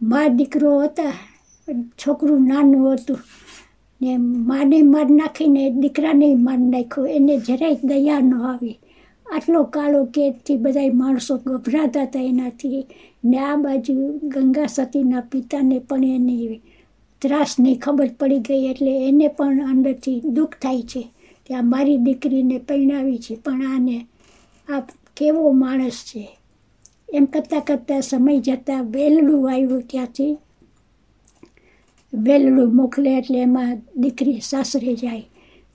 મા 0.00 0.28
દીકરો 0.38 0.70
હતા, 0.82 1.14
છોકરું 2.00 2.42
નાનું 2.48 2.94
હતું. 2.94 3.20
ને 4.02 4.16
માને 4.16 4.82
માર 4.82 5.10
નાખીને 5.10 5.70
દીકરાને 5.70 6.34
માર 6.34 6.58
નાખ્યો. 6.58 7.06
એને 7.06 7.38
જરાય 7.38 7.76
દયા 7.84 8.20
ન 8.20 8.34
આવી. 8.34 8.78
આટલો 9.32 9.64
કાળો 9.64 10.04
કેદથી 10.04 10.56
બધા 10.56 10.80
માણસો 10.94 11.36
ગભરાતા 11.36 12.02
હતા 12.02 12.20
એનાથી. 12.20 12.86
ને 13.24 13.38
આ 13.38 13.56
બાજુ 13.56 14.20
ગંગા 14.22 14.66
સતીના 14.66 15.20
પિતાને 15.20 15.78
પણ 15.78 16.04
એની 16.04 16.60
ત્રાસની 17.18 17.74
ખબર 17.74 18.10
પડી 18.20 18.38
ગઈ 18.38 18.66
એટલે 18.66 19.08
એને 19.08 19.28
પણ 19.28 19.66
અંદરથી 19.66 20.20
દુઃખ 20.20 20.54
થાય 20.54 20.82
છે 20.82 21.08
કે 21.46 21.54
આ 21.54 21.62
મારી 21.62 21.96
દીકરીને 21.96 22.58
પરણાવી 22.58 23.18
છે. 23.18 23.34
પણ 23.34 23.66
આને 23.66 24.06
આ 24.68 24.80
કેવો 25.16 25.50
માણસ 25.50 25.92
છે? 25.92 26.38
એમ 27.12 27.24
કરતાં 27.24 27.60
કરતાં 27.60 28.02
સમય 28.02 28.40
જતાં 28.40 28.84
વેલડું 28.84 29.52
આવ્યું 29.52 29.82
ત્યાંથી 29.82 30.36
વેલડું 32.22 32.76
મોકલે 32.76 33.18
એટલે 33.18 33.38
એમાં 33.38 33.82
દીકરી 33.96 34.40
સાસરે 34.40 34.94
જાય. 34.94 35.22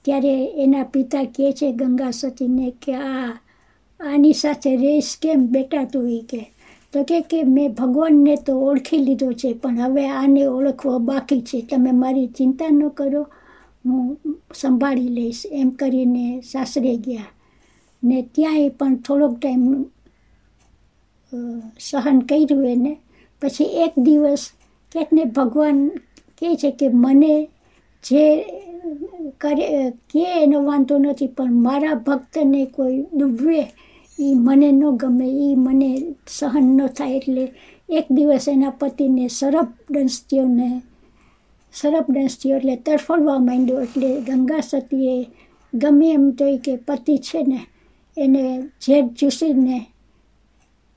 ત્યારે 0.04 0.44
એના 0.44 0.82
પિતા 0.82 1.24
કહે 1.24 1.52
છે 1.52 1.72
ગંગા 1.72 2.10
સતીને 2.10 2.70
કે 2.82 2.94
આ, 2.94 3.32
આની 4.00 4.32
સાથે 4.32 4.76
રહીશ 4.76 5.18
કેમ 5.22 5.46
બેટા 5.46 5.84
તું 5.84 6.10
એ 6.10 6.22
કે? 6.30 6.52
તો 6.92 7.04
કે 7.04 7.20
કે 7.20 7.44
મેં 7.44 7.72
ભગવાનને 7.72 8.36
તો 8.36 8.60
ઓળખી 8.60 8.98
લીધો 8.98 9.32
છે, 9.32 9.52
પણ 9.52 9.80
હવે 9.80 10.08
આને 10.08 10.46
ઓળખવો 10.46 10.98
બાકી 10.98 11.40
છે. 11.40 11.60
તમે 11.60 11.92
મારી 11.92 12.26
ચિંતા 12.26 12.70
ન 12.70 12.88
કરો, 12.88 13.26
હું 13.84 14.18
સંભાળી 14.54 15.08
લઈશ. 15.08 15.46
એમ 15.52 15.70
કરીને 15.70 16.40
સાસરે 16.40 16.96
ગયા. 16.96 17.24
ને 18.04 18.22
ત્યાંય 18.22 18.68
પણ 18.68 18.96
થોડોક 18.96 19.38
ટાઈમ 19.38 19.84
સહન 21.78 22.18
કર્યું 22.20 22.66
એને. 22.66 22.96
પછી 23.42 23.64
એક 23.64 23.92
દિવસ 23.96 24.50
ક્યાંક 24.92 25.32
ભગવાન 25.34 25.90
કહે 26.42 26.50
છે 26.56 26.70
કે 26.72 26.88
મને 26.94 27.32
જે 28.04 28.24
કરે 29.40 29.66
કે 30.08 30.22
એનો 30.42 30.58
વાંધો 30.64 30.98
નથી, 30.98 31.34
પણ 31.36 31.54
મારા 31.66 31.96
ભક્તને 32.06 32.62
કોઈ 32.66 32.98
ડૂબવે 33.10 33.60
એ 34.18 34.28
મને 34.36 34.68
ન 34.72 34.82
ગમે 34.96 35.28
એ 35.46 35.48
મને 35.56 35.90
સહન 36.28 36.66
ન 36.76 36.88
થાય 36.96 37.16
એટલે 37.16 37.44
એક 37.88 38.06
દિવસ 38.10 38.46
એના 38.48 38.70
પતિને 38.70 39.24
સરપ 39.30 39.70
ડંસ્તીઓને 39.90 40.70
સરપ 41.74 42.06
ડંસ્તીઓ 42.10 42.56
એટલે 42.56 42.76
તરફડવા 42.76 43.38
માંડ્યો 43.38 43.80
એટલે 43.82 44.10
ગંગા 44.26 44.62
સતીએ 44.62 45.14
ગમે 45.72 46.08
એમ 46.12 46.26
તો 46.32 46.46
કે 46.64 46.74
પતિ 46.78 47.14
છે 47.18 47.40
ને, 47.42 47.60
એને 48.16 48.44
ઝેર 48.80 49.04
ચૂસીને 49.18 49.78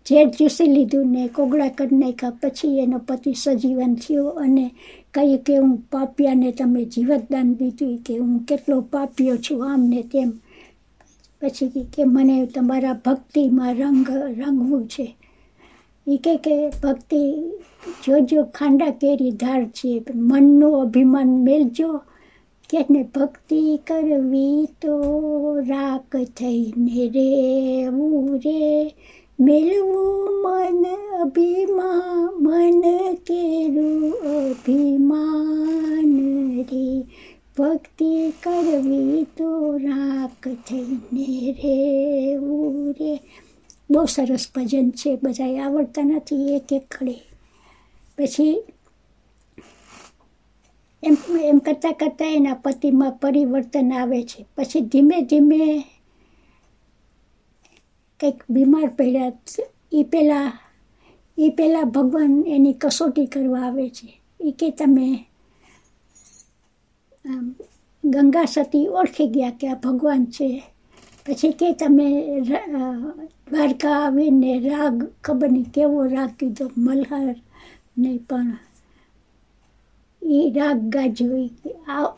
ઝેર 0.06 0.28
ચૂસી 0.30 0.68
લીધું 0.68 1.08
ને 1.08 1.28
કોગળા 1.28 1.68
કરી 1.68 1.96
નાખ્યા, 1.96 2.38
પછી 2.42 2.80
એનો 2.80 3.00
પતિ 3.00 3.34
સજીવન 3.34 3.96
થયો 3.96 4.30
અને 4.44 4.66
કહી 5.14 5.38
કે 5.38 5.58
હું 5.58 5.78
પાપિયાને 5.92 6.52
તમે 6.52 6.86
જીવતદાન 6.86 7.54
દીધું 7.54 7.98
કે 7.98 8.18
હું 8.18 8.40
કેટલો 8.40 8.82
પાપ્યો 8.82 9.38
છું 9.38 9.72
આમ 9.72 9.82
ને 9.90 10.02
તેમ. 10.04 10.32
પછી 11.42 11.86
કે 11.94 12.04
મને 12.04 12.46
તમારા 12.46 12.94
ભક્તિમાં 13.06 13.74
રંગ, 13.74 14.10
રંગવું 14.40 14.88
છે. 14.88 15.08
એ 16.08 16.18
કે 16.18 16.38
કે 16.38 16.56
ભક્તિ 16.84 17.22
જોજો 18.04 18.44
ખાંડા 18.44 18.92
કેરી 18.92 19.32
ધાર 19.32 19.66
છે 19.66 20.04
મનનું 20.16 20.82
અભિમાન 20.82 21.28
મેલજો. 21.44 21.90
કે 22.70 22.80
ને 22.90 23.04
ભક્તિ 23.16 23.62
કરવી 23.88 24.66
તો 24.82 24.96
રાક 25.70 26.12
થઈને 26.38 27.02
રેવું 27.10 28.36
રે. 28.38 28.96
મેળવું 29.39 30.44
મન 30.44 30.86
અભિમાન, 31.22 32.44
મન 32.44 32.82
કેરું 33.15 34.13
અભિમાન 34.50 36.20
રે. 36.62 37.04
ભક્તિ 37.58 38.32
કરવી 38.44 39.24
તો 39.24 39.77
રાખ 39.77 40.48
થઈને 40.48 41.51
રેવું 41.51 42.92
રે. 42.92 43.20
બહુ 43.92 44.06
સરસ 44.06 44.48
ભજન 44.56 44.89
છે 44.89 45.20
બધા 45.24 45.63
આવડતા 45.63 46.04
નથી, 46.04 46.56
એક 46.56 46.74
એક 46.74 46.88
ખડે. 46.92 47.15
પછી 48.18 48.63
એમ 51.04 51.18
એમ 51.38 51.58
કરતાં 51.58 51.94
કરતાં 51.94 52.34
એના 52.34 52.54
પતિમાં 52.54 53.12
પરિવર્તન 53.12 53.94
આવે 53.94 54.24
છે. 54.24 54.46
પછી 54.58 54.82
ધીમે 54.82 55.22
ધીમે 55.22 55.84
કંઈક 58.19 58.39
બીમાર 58.53 58.89
પડ્યા 58.98 59.34
એ 59.91 60.01
પહેલાં 60.12 60.51
એ 61.38 61.48
પહેલાં 61.57 61.89
ભગવાન 61.95 62.34
એની 62.55 62.79
કસોટી 62.81 63.31
કરવા 63.34 63.65
આવે 63.67 63.86
છે. 63.98 64.10
એ 64.39 64.51
કે 64.60 64.67
તમે 64.79 65.07
ગંગા 68.03 68.48
સતી 68.53 68.88
ઓળખી 69.00 69.34
ગયા 69.36 69.57
કે 69.60 69.65
આ 69.69 69.81
ભગવાન 69.86 70.24
છે. 70.36 70.50
પછી 71.25 71.57
કે 71.60 71.67
તમે 71.81 72.07
દ્વારકા 73.48 73.98
આવીને 74.00 74.51
રાગ, 74.67 74.98
ખબર 75.25 75.50
નહીં 75.53 75.69
કેવો 75.75 76.00
રાગ 76.15 76.31
કીધો, 76.39 76.65
મલ્હાર 76.77 77.36
નહીં, 77.98 78.19
પણ 78.29 78.50
એ 80.22 80.39
રાગ 80.57 80.79
ગાજો 80.93 81.27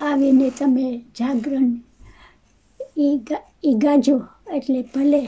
આવીને 0.01 0.47
તમે 0.59 0.87
જાગરણ 1.17 1.69
એ 3.63 3.71
ગાજો, 3.83 4.17
એટલે 4.55 4.81
ભલે 4.93 5.21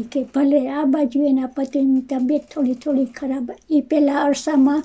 એ 0.00 0.02
કે 0.12 0.20
ભલે 0.34 0.60
આ 0.76 0.84
બાજુ 0.92 1.18
એના 1.30 1.54
પતિની 1.56 2.06
તબિયત 2.10 2.44
થોડી 2.52 2.80
થોડી 2.82 3.10
ખરાબ 3.18 3.46
એ 3.76 3.80
પહેલાં 3.88 4.20
અરસામાં 4.28 4.82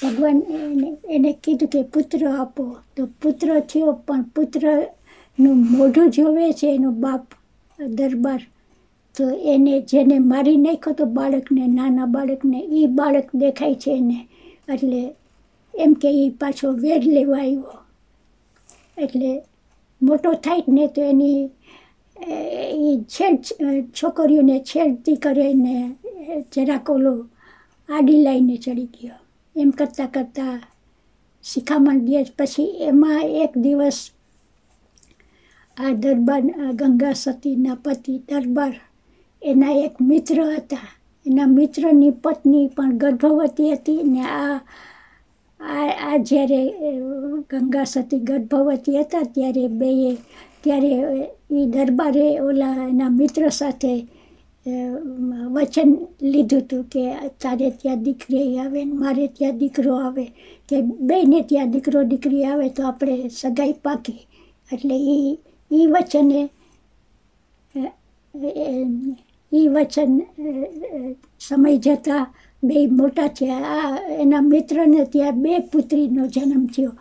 ભગવાન 0.00 0.38
એને 0.56 0.88
એને 1.16 1.30
કીધું 1.42 1.68
કે 1.74 1.80
પુત્ર 1.92 2.22
આપો. 2.28 2.64
તો 2.94 3.02
પુત્ર 3.20 3.48
થયો, 3.70 3.92
પણ 4.06 4.24
પુત્રનું 4.34 5.58
મોઢું 5.76 6.10
જોવે 6.10 6.46
છે 6.58 6.68
એનો 6.76 6.90
બાપ 7.04 7.24
દરબાર. 7.78 8.40
તો 9.14 9.24
એને 9.52 9.74
જેને 9.90 10.16
મારી 10.30 10.56
નાખ્યો 10.56 10.94
તો 11.00 11.06
બાળકને, 11.06 11.64
નાના 11.78 12.06
બાળકને 12.06 12.58
એ 12.78 12.86
બાળક 12.98 13.28
દેખાય 13.34 13.80
છે 13.82 13.90
એને. 14.00 14.18
એટલે 14.72 15.02
એમ 15.74 15.94
કે 15.94 16.10
એ 16.22 16.30
પાછો 16.40 16.72
વેર 16.82 17.00
લેવા 17.16 17.40
આવ્યો. 17.40 17.78
એટલે 19.04 19.30
મોટો 20.00 20.30
થાય 20.44 20.74
ને 20.76 20.84
તો 20.88 21.02
એની 21.12 21.50
એ 22.16 22.92
છેડ 23.14 23.42
છોકરીઓને 23.94 24.56
છેડતી 24.70 25.22
કરીને 25.24 25.76
જરાક 26.52 26.86
ઓલો 26.90 27.14
આડી 27.88 28.24
લાઈને 28.24 28.56
ચડી 28.64 28.90
ગયો. 28.94 29.20
એમ 29.56 29.70
કરતાં 29.78 30.10
કરતાં 30.14 30.60
શિખામણ 31.44 32.04
દે 32.06 32.20
પછી 32.38 32.70
એમાં 32.88 33.22
એક 33.42 33.52
દિવસ 33.64 33.98
આ 35.76 35.92
દરબાર 36.02 36.42
ગંગા 36.78 37.14
સતીના 37.14 37.82
પતિ 37.84 38.12
દરબાર 38.28 38.74
એના 39.42 39.74
એક 39.86 39.94
મિત્ર 40.08 40.38
હતા. 40.56 40.88
એના 41.26 41.54
મિત્રની 41.58 42.18
પત્ની 42.24 42.66
પણ 42.76 42.98
ગર્ભવતી 43.00 43.70
હતી 43.74 44.02
ને 44.12 44.22
આ 44.40 44.58
આ 45.60 46.16
જ્યારે 46.28 46.60
ગંગા 47.50 47.86
સતી 47.92 48.26
ગર્ભવતી 48.28 49.00
હતા 49.02 49.24
ત્યારે 49.34 49.64
બેએ 49.80 50.10
ત્યારે 50.62 50.92
એ 51.58 51.62
દરબારે 51.74 52.26
ઓલા 52.48 52.76
એના 52.90 53.12
મિત્ર 53.20 53.44
સાથે 53.60 53.92
વચન 55.54 55.90
લીધું 56.32 56.60
હતું 56.64 56.82
કે 56.92 57.02
તારે 57.42 57.68
ત્યાં 57.80 58.02
દીકરી 58.06 58.50
આવે 58.62 58.80
ને 58.84 58.94
મારે 59.02 59.24
ત્યાં 59.36 59.58
દીકરો 59.62 59.92
આવે. 60.06 60.26
કે 60.68 60.76
બેને 61.08 61.40
ત્યાં 61.50 61.72
દીકરો 61.74 62.00
દીકરી 62.10 62.44
આવે 62.50 62.66
તો 62.76 62.82
આપણે 62.90 63.16
સગાઈ 63.40 63.74
પાકી. 63.84 64.20
એટલે 64.72 64.96
એ 65.14 65.16
એ 65.70 65.80
વચને 65.92 66.40
એ 69.52 69.62
વચન 69.74 70.12
સમય 71.46 71.76
જતાં 71.84 72.26
બે 72.62 72.76
મોટા 72.98 73.30
થયા. 73.36 73.62
આ 73.76 73.90
એના 74.22 74.44
મિત્રને 74.52 75.02
ત્યાં 75.14 75.42
બે 75.42 75.52
પુત્રીનો 75.72 76.22
જન્મ 76.34 76.64
થયો. 76.74 76.92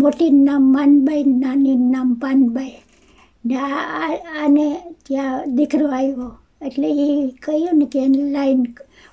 મોટીનું 0.00 0.44
નામ 0.48 0.64
માનબાઈ 0.76 1.24
નાનીનું 1.42 1.90
નામ 1.94 2.08
પાનબાઈ. 2.22 2.74
ને 3.44 3.56
આને 3.56 4.66
ત્યાં 5.06 5.56
દીકરો 5.56 5.86
આવ્યો. 5.88 6.30
એટલે 6.66 6.88
એ 7.04 7.08
કહ્યું 7.44 7.78
ને 7.78 7.86
કે 7.92 7.98
એની 8.06 8.30
લાઈન 8.30 8.62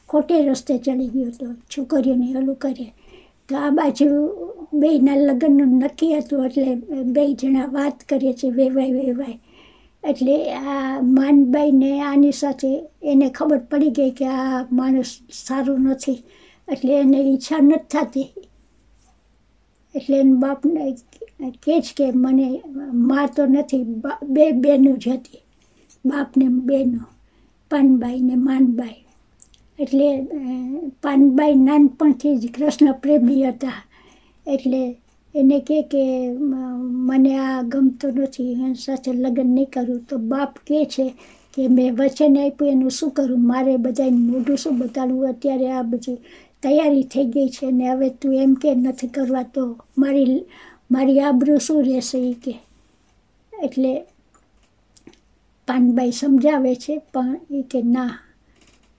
ખોટે 0.09 0.35
રસ્તે 0.47 0.73
ચડી 0.77 1.11
ગયો 1.13 1.29
હતો 1.31 1.45
છોકરીઓને 1.69 2.27
ઓલું 2.39 2.55
કરે. 2.55 2.87
તો 3.47 3.53
આ 3.57 3.69
બાજુ 3.69 4.07
બેયના 4.73 5.19
લગ્નનું 5.27 5.71
નક્કી 5.83 6.13
હતું 6.17 6.45
એટલે 6.45 6.75
બે 7.15 7.23
જણા 7.33 7.69
વાત 7.75 7.97
કરીએ 8.09 8.33
છીએ 8.33 8.51
વેવાય 8.51 8.91
વેવાય. 8.91 9.37
એટલે 10.03 10.35
આ 10.53 11.01
માનબાઈને 11.01 11.91
આની 12.01 12.31
સાથે 12.31 12.69
એને 13.11 13.27
ખબર 13.29 13.59
પડી 13.69 13.95
ગઈ 13.97 14.11
કે 14.11 14.25
આ 14.25 14.59
માણસ 14.71 15.11
સારું 15.45 15.81
નથી. 15.91 16.19
એટલે 16.67 16.93
એને 17.03 17.19
ઈચ્છા 17.21 17.61
નથી 17.61 17.87
થતી. 17.89 18.29
એટલે 19.95 20.15
એને 20.23 20.35
બાપને 20.43 20.81
કહે 21.63 21.75
જ 21.85 21.87
કે 21.97 22.05
મને 22.23 22.47
મા 23.09 23.25
તો 23.35 23.43
નથી, 23.53 23.83
બે 24.33 24.43
બેનું 24.63 24.97
જ 25.03 25.05
હતી. 25.15 25.41
બાપને 26.05 26.45
બેનો 26.67 27.03
પાનબાઈ 27.71 28.21
ને 28.27 28.35
માનબાઈ. 28.47 29.01
એટલે 29.79 30.07
પાનબાઈ 31.03 31.55
નાનપણથી 31.67 32.35
જ 32.41 32.43
કૃષ્ણ 32.55 32.89
પ્રેમી 33.03 33.43
હતા. 33.49 33.79
એટલે 34.47 34.81
એને 35.35 35.57
કહે 35.67 35.79
કે, 35.91 36.03
મને 37.07 37.33
આ 37.47 37.61
ગમતું 37.71 38.13
નથી 38.23 38.51
એની 38.53 38.83
સાથે 38.85 39.11
લગ્ન 39.23 39.49
નહીં 39.55 39.69
કરું. 39.73 39.99
તો 40.09 40.15
બાપ 40.31 40.53
કહે 40.67 40.79
છે 40.93 41.05
કે, 41.53 41.61
મેં 41.75 41.89
વચન 41.97 42.35
આપ્યું, 42.37 42.71
એનું 42.73 42.91
શું 42.97 43.11
કરું? 43.17 43.41
મારે 43.51 43.73
બધાને 43.85 44.19
મોઢું 44.29 44.57
શું 44.63 44.75
બતાડવું? 44.79 45.29
અત્યારે 45.31 45.67
આ 45.71 45.83
બધી 45.91 46.19
તૈયારી 46.63 47.09
થઈ 47.11 47.27
ગઈ 47.33 47.49
છે 47.55 47.67
ને 47.71 47.85
હવે 47.91 48.09
તું 48.19 48.33
એમ 48.43 48.53
કે 48.61 48.69
નથી 48.75 49.13
કરવા, 49.15 49.47
તો 49.55 49.63
મારી 50.01 50.39
મારી 50.93 51.19
આબરૂ 51.21 51.59
શું 51.65 51.81
રહેશે 51.87 52.19
એ 52.31 52.33
કે. 52.43 52.53
એટલે 53.53 53.93
પાનબાઈ 55.67 56.13
સમજાવે 56.19 56.73
છે, 56.83 56.93
પણ 57.13 57.39
એ 57.57 57.61
કે 57.71 57.79
ના, 57.95 58.13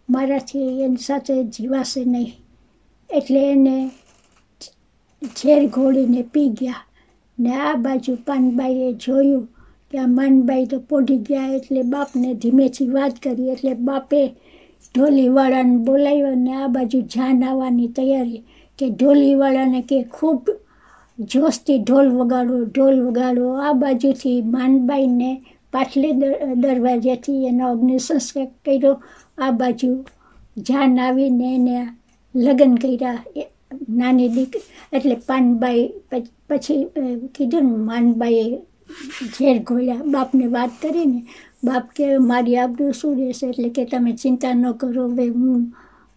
મારાથી 0.09 0.69
એની 0.85 1.07
સાથે 1.09 1.35
જીવાશે 1.55 2.03
નહીં. 2.13 2.35
એટલે 3.11 3.41
એને 3.53 3.77
ઝેર 5.39 5.63
ઘોળીને 5.75 6.23
પી 6.33 6.51
ગયા. 6.59 6.83
ને 7.39 7.51
આ 7.67 7.75
બાજુ 7.85 8.13
પાનબાઈએ 8.29 8.89
જોયું 9.05 9.47
કે 9.91 9.97
આ 9.99 10.11
માનબાઈ 10.19 10.67
તો 10.73 10.79
પોઢી 10.89 11.25
ગયા 11.29 11.51
એટલે 11.59 11.83
બાપને 11.93 12.29
ધીમેથી 12.43 12.91
વાત 12.97 13.15
કરી, 13.23 13.51
એટલે 13.55 13.73
બાપે 13.75 14.23
ઢોલીવાળાને 14.95 15.77
બોલાવ્યો 15.87 16.35
ને 16.45 16.53
આ 16.55 16.69
બાજુ 16.69 17.01
જાન 17.15 17.45
આવવાની 17.45 17.91
તૈયારી 17.97 18.43
કે 18.79 18.87
ઢોલીવાળાને 18.91 19.81
કે 19.91 19.99
ખૂબ 20.17 20.51
જોશથી 21.19 21.79
ઢોલ 21.79 22.09
વગાડો 22.19 22.57
ઢોલ 22.67 22.97
વગાડો. 23.07 23.45
આ 23.67 23.75
બાજુથી 23.83 24.39
માનબાઈને 24.55 25.31
પાછલે 25.73 26.09
દરવાજેથી 26.63 27.41
એનો 27.47 27.65
અગ્નિસંસ્કાર 27.75 28.49
કર્યો. 28.65 28.95
આ 29.39 29.53
બાજુ 29.61 29.91
જાન 30.69 30.99
આવીને 30.99 31.49
એને 31.55 31.77
લગ્ન 32.35 32.75
કર્યા. 32.75 33.19
નાની 33.99 34.29
દીકરી 34.29 34.67
એટલે 34.93 35.17
પાનબાઈ 35.29 35.85
પછી 36.49 36.81
કીધું 37.35 37.67
ને 37.71 37.79
માનબાઈએ 37.91 38.59
ઝેર 39.37 39.59
ઘોળ્યા 39.69 40.09
બાપને 40.15 40.47
વાત 40.47 40.73
કરીને 40.83 41.21
બાપ 41.63 41.85
કે 41.97 42.07
મારી 42.31 42.59
આબરૂ 42.63 42.93
શું 42.99 43.13
રહેશે? 43.19 43.45
એટલે 43.49 43.69
કે 43.77 43.85
તમે 43.91 44.13
ચિંતા 44.23 44.55
ન 44.55 44.65
કરો, 44.81 45.09
હવે 45.09 45.27
હું 45.29 45.61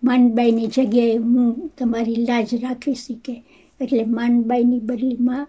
માનબાઈની 0.03 0.69
જગ્યાએ 0.75 1.17
હું 1.25 1.49
તમારી 1.77 2.25
લાજ 2.29 2.49
રાખી 2.63 2.97
શીખે. 3.03 3.35
એટલે 3.79 4.03
માનબાઈની 4.17 4.85
બદલીમાં 4.89 5.43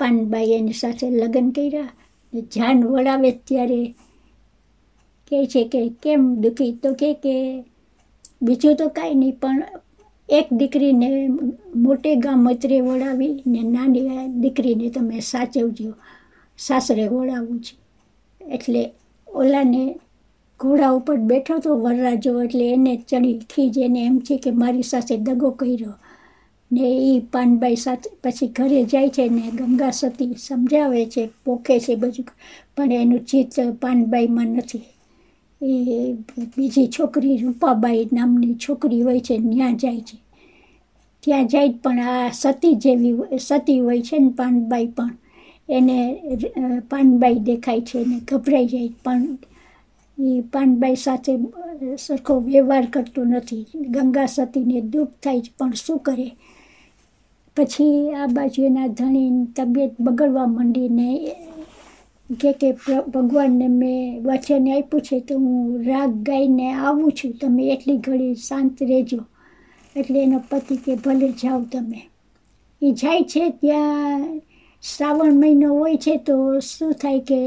પાનબાઈ 0.00 0.54
એની 0.58 0.80
સાથે 0.82 1.06
લગ્ન 1.10 1.48
કર્યા 1.56 1.90
જાન 2.54 2.78
વળાવે 2.90 3.30
ત્યારે 3.46 3.82
કહે 5.28 5.38
છે 5.52 5.62
કે 5.72 5.80
કેમ 6.02 6.22
દુઃખી? 6.42 6.72
તો 6.82 6.90
કે 7.00 7.10
કે 7.24 7.34
બીજું 8.42 8.74
તો 8.80 8.86
કાંઈ 8.96 9.14
નહીં, 9.14 9.36
પણ 9.42 9.62
એક 10.28 10.46
દીકરીને 10.58 11.08
મોટે 11.84 12.10
ગામ 12.24 12.38
મચરે 12.46 12.78
વળાવી 12.80 13.34
ને 13.46 13.60
નાની 13.74 14.28
દીકરીને 14.42 14.86
તમે 14.94 15.20
સાચવજો. 15.32 15.90
સાસરે 16.58 17.04
વળાવવું 17.08 17.60
છે. 17.64 17.74
એટલે 18.40 18.82
ઓલાને 19.34 19.96
ઘોડા 20.58 20.90
ઉપર 20.90 21.16
બેઠો 21.16 21.54
હતો 21.56 21.74
વરરાજો 21.74 22.42
એટલે 22.42 22.72
એને 22.72 22.96
ચડી 22.96 23.38
ખીજ 23.38 23.78
એને 23.78 24.04
એમ 24.04 24.18
છે 24.18 24.36
કે 24.36 24.50
મારી 24.50 24.82
સાથે 24.82 25.16
દગો 25.16 25.50
કર્યો. 25.50 25.94
ને 26.72 27.14
એ 27.16 27.20
પાનબાઈ 27.20 27.76
સાથે 27.76 28.10
પછી 28.22 28.46
ઘરે 28.46 28.84
જાય 28.84 29.08
છે 29.08 29.28
ને 29.28 29.50
ગંગા 29.50 29.90
સતી 29.90 30.34
સમજાવે 30.34 31.06
છે 31.06 31.28
પોખે 31.44 31.80
છે 31.80 31.94
બધું. 31.94 32.24
પણ 32.76 32.92
એનું 32.92 33.26
ચિત્ત 33.26 33.60
પાનબાઈમાં 33.80 34.46
નથી. 34.46 34.82
એ 35.60 36.16
બીજી 36.56 36.88
છોકરી 36.88 37.36
રૂપાબાઈ 37.36 38.08
નામની 38.12 38.54
છોકરી 38.54 39.02
હોય 39.02 39.20
છે 39.20 39.38
ત્યાં 39.38 39.76
જાય 39.76 40.00
છે. 40.00 40.16
ત્યાં 41.20 41.46
જાય 41.46 41.68
પણ 41.68 41.98
આ 41.98 42.30
સતી 42.30 42.74
જેવી, 42.74 43.38
સતી 43.38 43.80
હોય 43.80 44.02
છે 44.02 44.18
ને 44.18 44.28
પાનબાઈ 44.28 44.86
પણ. 44.86 45.19
એને 45.70 45.98
પાનબાઈ 46.90 47.34
દેખાય 47.34 47.80
છે 47.80 47.98
એને 47.98 48.20
ગભરાઈ 48.28 48.66
જાય 48.66 48.88
પણ 49.04 49.38
એ 50.18 50.40
પાનબાઈ 50.40 50.96
સાથે 50.96 51.32
સરખો 51.98 52.40
વ્યવહાર 52.40 52.86
કરતો 52.86 53.24
નથી. 53.24 53.66
ગંગા 53.88 54.26
સતીને 54.26 54.80
દુઃખ 54.80 55.08
થાય 55.22 55.40
પણ 55.58 55.72
શું 55.72 55.98
કરે? 55.98 56.28
પછી 57.56 58.12
આ 58.12 58.26
બાજુ 58.26 58.62
એના 58.64 58.86
ધણીની 58.86 59.46
તબિયત 59.56 60.00
બગડવા 60.00 60.46
માંડીને 60.46 61.36
કે 62.30 62.52
કે 62.52 62.72
ભગવાનને 63.08 63.68
મેં 63.68 64.22
વચન 64.22 64.68
આપ્યું 64.68 65.00
છે, 65.00 65.20
તો 65.20 65.38
હું 65.38 65.82
રાગ 65.84 66.10
ગાઈને 66.22 66.72
આવું 66.72 67.12
છું. 67.12 67.32
તમે 67.32 67.68
એટલી 67.68 67.96
ઘડી 67.96 68.34
શાંત 68.34 68.82
રહેજો. 68.82 69.20
એટલે 69.96 70.22
એનો 70.22 70.42
પતિ 70.50 70.76
કે 70.76 70.94
ભલે 70.94 71.28
જાઓ 71.32 71.62
તમે. 71.62 72.00
એ 72.82 72.90
જાય 72.90 73.22
છે 73.22 73.48
ત્યાં 73.50 74.40
શ્રાવણ 74.84 75.34
મહિનો 75.34 75.68
હોય 75.74 75.96
છે 75.96 76.14
તો 76.18 76.36
શું 76.60 76.92
થાય 76.92 77.20
કે 77.20 77.40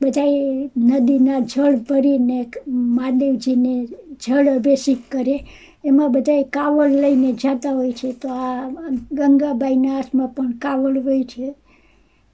બધા 0.00 0.30
નદીના 0.76 1.40
જળ 1.52 1.76
ભરીને 1.88 2.38
મહાદેવજીને 2.68 3.74
જળ 4.20 4.48
અભિષેક 4.48 5.00
કરે, 5.10 5.36
એમાં 5.84 6.12
બધા 6.12 6.42
કાવડ 6.56 6.92
લઈને 6.94 7.30
જતા 7.32 7.72
હોય 7.72 7.92
છે. 7.92 8.08
તો 8.12 8.28
આ 8.28 8.70
ગંગાબાઈના 9.12 9.94
હાથમાં 9.94 10.34
પણ 10.34 10.52
કાવડ 10.58 10.96
હોય 11.04 11.24
છે. 11.24 11.46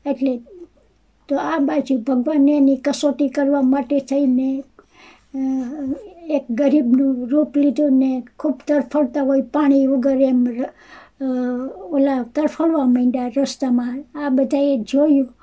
એટલે 0.05 0.35
તો 1.29 1.35
આ 1.42 1.59
બાજુ 1.59 1.94
ભગવાને 1.98 2.53
એની 2.57 2.83
કસોટી 2.85 3.29
કરવા 3.29 3.62
માટે 3.62 3.98
થઈને 4.00 4.48
એક 6.31 6.44
ગરીબનું 6.50 7.14
રૂપ 7.31 7.57
લીધું 7.57 7.92
ને 7.92 8.12
ખૂબ 8.38 8.57
તરફડતા 8.66 9.22
હોય, 9.22 9.42
પાણી 9.55 9.87
વગર 9.87 10.20
એમ 10.22 10.40
ઓલા 11.21 12.23
તરફડવા 12.23 12.87
માંડ્યા 12.87 13.29
રસ્તામાં. 13.37 14.05
આ 14.15 14.29
બધાએ 14.29 14.77
જોયું. 14.77 15.35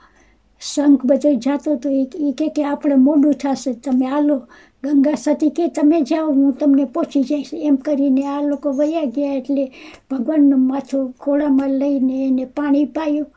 શંખ 0.62 1.06
બધો 1.06 1.34
જાતો 1.36 1.74
હતો 1.74 1.90
એ 1.90 2.32
કે 2.32 2.48
કે 2.50 2.64
આપણે 2.64 2.96
મોડું 2.96 3.34
થશે, 3.34 3.74
તમે 3.74 4.06
હાલો. 4.06 4.48
ગંગા 4.84 5.16
સતી 5.16 5.50
કે 5.50 5.68
તમે 5.68 6.02
જાઓ, 6.02 6.32
હું 6.32 6.54
તમને 6.54 6.86
પહોંચી 6.86 7.24
જઈશ. 7.24 7.54
એમ 7.54 7.76
કરીને 7.76 8.28
આ 8.28 8.42
લોકો 8.42 8.72
વયા 8.72 9.04
ગયા 9.06 9.34
એટલે 9.34 9.72
ભગવાનનું 10.12 10.68
માથું 10.68 11.14
ખોળામાં 11.14 11.70
લઈને 11.70 12.28
એને 12.28 12.46
પાણી 12.46 12.86
પાયું 12.86 13.28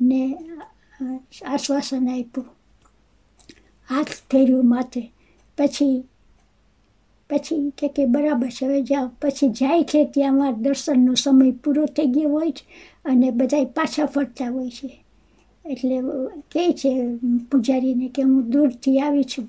ને 0.00 0.38
આશ્વાસન 1.46 2.08
આપ્યું. 2.08 2.48
હાથ 3.88 4.12
ફેર્યું 4.30 4.68
માથે. 4.68 5.12
પછી 5.58 6.04
પછી 7.30 7.72
કે 7.78 7.88
કે 7.88 8.06
બરાબર 8.06 8.48
છે, 8.48 8.66
હવે 8.66 8.82
જાઓ. 8.82 9.10
પછી 9.22 9.48
જાય 9.48 9.82
છે 9.82 10.04
ત્યાંમાં 10.04 10.62
દર્શનનો 10.62 11.14
સમય 11.14 11.50
પૂરો 11.50 11.86
થઈ 11.86 12.06
ગયો 12.06 12.30
હોય 12.30 12.50
છે 12.50 12.64
અને 13.04 13.30
બધા 13.30 13.64
પાછા 13.64 14.06
ફરતા 14.06 14.50
હોય 14.50 14.70
છે. 14.70 15.04
એટલે 15.64 16.00
કહે 16.52 16.72
છે 16.72 17.16
પૂજારીને 17.50 18.08
કે 18.08 18.22
હું 18.22 18.50
દૂરથી 18.50 19.00
આવી 19.00 19.24
છું. 19.24 19.48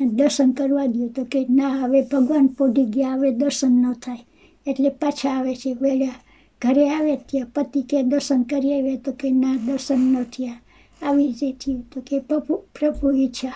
દર્શન 0.00 0.50
કરવા 0.50 0.86
દો 0.86 1.08
તો 1.08 1.24
કે 1.24 1.46
ના, 1.50 1.68
હવે 1.68 2.02
ભગવાન 2.02 2.46
પોઢી 2.46 2.84
ગયા, 2.84 3.12
હવે 3.12 3.30
દર્શન 3.30 3.72
ન 3.72 3.92
થાય. 3.92 4.18
એટલે 4.66 4.88
પાછા 4.88 5.30
આવે 5.30 5.54
છે, 5.54 5.72
વેળા 5.80 6.14
ઘરે 6.62 6.88
આવે 6.90 7.16
ત્યાં 7.16 7.46
પતિ 7.54 7.82
કે 7.82 8.02
દર્શન 8.02 8.42
કરી 8.42 8.80
આવ્યા 8.80 8.96
તો 8.96 9.12
કે 9.12 9.30
ના, 9.30 9.56
દર્શન 9.66 10.00
ન 10.00 10.22
થયા. 10.22 10.60
આવી 11.02 11.32
જે 11.32 11.52
થયું 11.52 11.90
તો 11.90 12.00
કે 12.00 12.18
પ્રભુ 12.18 12.54
પ્રભુ 12.54 13.10
ઈચ્છા. 13.10 13.52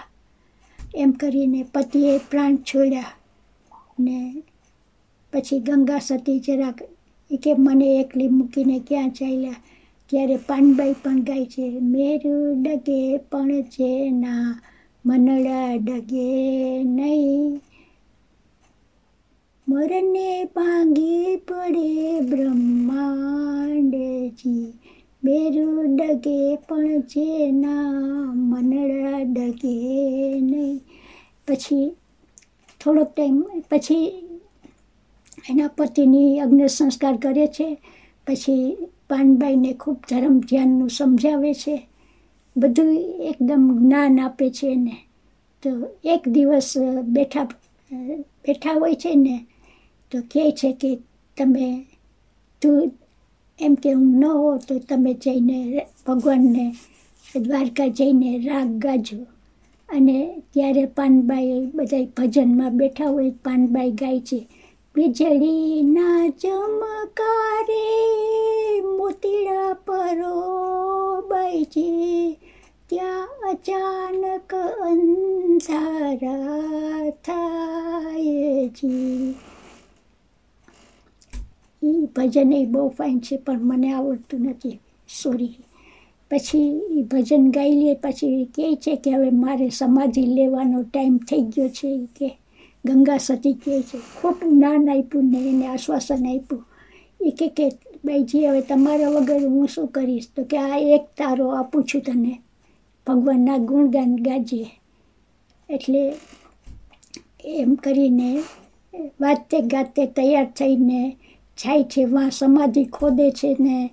એમ 0.94 1.10
કરીને 1.10 1.62
પતિએ 1.74 2.18
પ્રાણ 2.18 2.56
છોડ્યા. 2.56 3.04
ને 3.98 4.42
પછી 5.32 5.58
ગંગા 5.58 5.98
સતી 5.98 6.38
જરાક 6.38 6.82
એ 7.30 7.36
કે 7.36 7.54
મને 7.54 7.96
એકલી 7.96 8.28
મૂકીને 8.28 8.78
ક્યાં 8.78 9.10
ચાલ્યા? 9.10 9.54
ત્યારે 10.10 10.36
પાનબાઈ 10.36 10.92
પણ 10.92 11.20
ગાય 11.20 11.44
છે, 11.44 11.80
મેરું 11.80 12.62
ડગે 12.62 13.16
પણ 13.16 13.62
છે 13.62 14.10
ના, 14.10 14.60
મનડા 15.06 15.76
ડગે 15.76 16.84
નહીં. 16.84 17.60
મરને 19.68 20.44
ભાંગી 20.44 21.36
પડે 21.36 22.20
બ્રહ્માંડજી 22.20 24.72
મેરું 25.24 25.96
ડગે 25.96 26.56
પણ 26.56 27.00
છે 27.00 27.50
ના, 27.50 28.32
મનડા 28.34 29.22
ડગે 29.22 30.40
નહીં. 30.40 30.80
પછી 31.48 31.92
થોડોક 32.84 33.14
ટાઈમ 33.14 33.44
પછી 33.70 34.12
એના 35.50 35.68
પતિની 35.68 36.40
અગ્નિ 36.40 36.68
સંસ્કાર 36.68 37.16
કરે 37.16 37.46
છે. 37.46 37.78
પછી 38.26 38.76
પાનબાઈને 39.10 39.72
ખૂબ 39.72 39.96
ધર્મ 40.08 40.40
ધ્યાનનું 40.40 40.90
સમજાવે 40.90 41.54
છે. 41.54 41.88
બધું 42.56 42.94
એકદમ 43.20 43.78
જ્ઞાન 43.78 44.20
આપે 44.20 44.50
છે 44.50 44.72
એને. 44.72 44.96
તો 45.62 45.70
એક 46.04 46.28
દિવસ 46.28 46.74
બેઠા 47.02 47.48
બેઠા 48.48 48.72
હોય 48.72 48.94
છે 48.94 49.14
ને, 49.14 49.46
તો 50.10 50.20
કહે 50.20 50.50
છે 50.50 50.72
કે 50.72 50.98
તમે 51.36 51.86
તું, 52.60 52.92
એમ 53.60 53.74
કે 53.74 53.92
હું 53.92 54.18
ન 54.18 54.24
હો 54.24 54.58
તો 54.58 54.78
તમે 54.78 55.14
જઈને 55.14 55.86
ભગવાનને, 56.06 56.74
દ્વારકા 57.36 57.86
જઈને 57.86 58.38
રાગ 58.38 58.78
ગાજો. 58.78 59.16
અને 59.88 60.42
ત્યારે 60.52 60.86
પાનબાઈ 60.86 61.70
બધા 61.74 62.06
ભજનમાં 62.16 62.76
બેઠા 62.76 63.06
હોય, 63.06 63.30
પાનબાઈ 63.30 63.90
ગાય 63.90 64.20
છે, 64.20 64.48
વીજળીના 64.96 66.28
ચમકારે 66.28 67.84
મોતીડા 68.98 69.74
પરો 69.74 71.20
બાય 71.20 71.64
છે, 71.64 72.38
ત્યાં 72.88 73.28
અચાનક 73.50 74.54
અંધારા 74.82 77.10
થાય 77.10 78.68
છે. 78.68 79.34
એ 81.82 82.06
ભજન 82.16 82.52
એ 82.52 82.64
બહુ 82.64 82.88
ફાઇન 82.88 83.18
છે, 83.18 83.36
પણ 83.36 83.60
મને 83.60 83.92
આવડતું 83.92 84.40
નથી. 84.40 84.78
સોરી 85.22 85.58
પછી 86.34 86.80
ભજન 87.02 87.50
ગાઈ 87.50 87.72
લે, 87.72 87.94
પછી 87.94 88.44
કહે 88.44 88.74
છે 88.74 88.96
કે 88.96 89.10
હવે 89.10 89.30
મારે 89.30 89.68
સમાધિ 89.68 90.26
લેવાનો 90.26 90.82
ટાઈમ 90.82 91.16
થઈ 91.16 91.40
ગયો 91.40 91.68
છે. 91.68 92.08
કે 92.16 92.38
ગંગા 92.84 93.16
સતી 93.16 93.52
કહે 93.52 93.82
છે. 93.82 93.98
ખૂબ 94.20 94.34
જ્ઞાન 94.34 94.90
આપ્યું 94.90 95.24
ને 95.24 95.48
એને 95.48 95.66
આશ્વાસન 95.66 96.26
આપ્યું. 96.26 96.64
એ 97.26 97.30
કે 97.30 97.48
કે 97.48 97.68
ભાઈજી 98.04 98.46
હવે 98.46 98.60
તમારા 98.60 99.08
વગર 99.08 99.46
હું 99.46 99.68
શું 99.68 99.86
કરીશ? 99.86 100.26
તો 100.36 100.44
કે, 100.44 100.58
આ 100.58 100.76
એક 100.76 101.02
તારો 101.02 101.48
આપું 101.48 101.84
છું 101.84 102.00
તને. 102.00 102.40
ભગવાનના 103.06 103.56
ગુણગાન 103.56 104.16
ગાજે. 104.16 104.66
એટલે 105.68 106.12
એમ 107.44 107.74
કરીને 107.74 108.42
વાતે 109.20 109.60
ગાતે 109.60 110.06
તૈયાર 110.06 110.44
થઈને 110.44 111.16
જાય 111.58 111.82
છે, 111.82 112.04
વાં 112.04 112.30
સમાધિ 112.30 112.84
ખોદે 112.84 113.30
છે 113.30 113.56
ને 113.60 113.90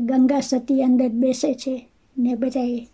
ગંગા 0.00 0.40
સતી 0.40 0.82
અંદર 0.82 1.08
બેસે 1.08 1.54
છે 1.54 1.88
ને 2.18 2.34
બધા 2.34 2.86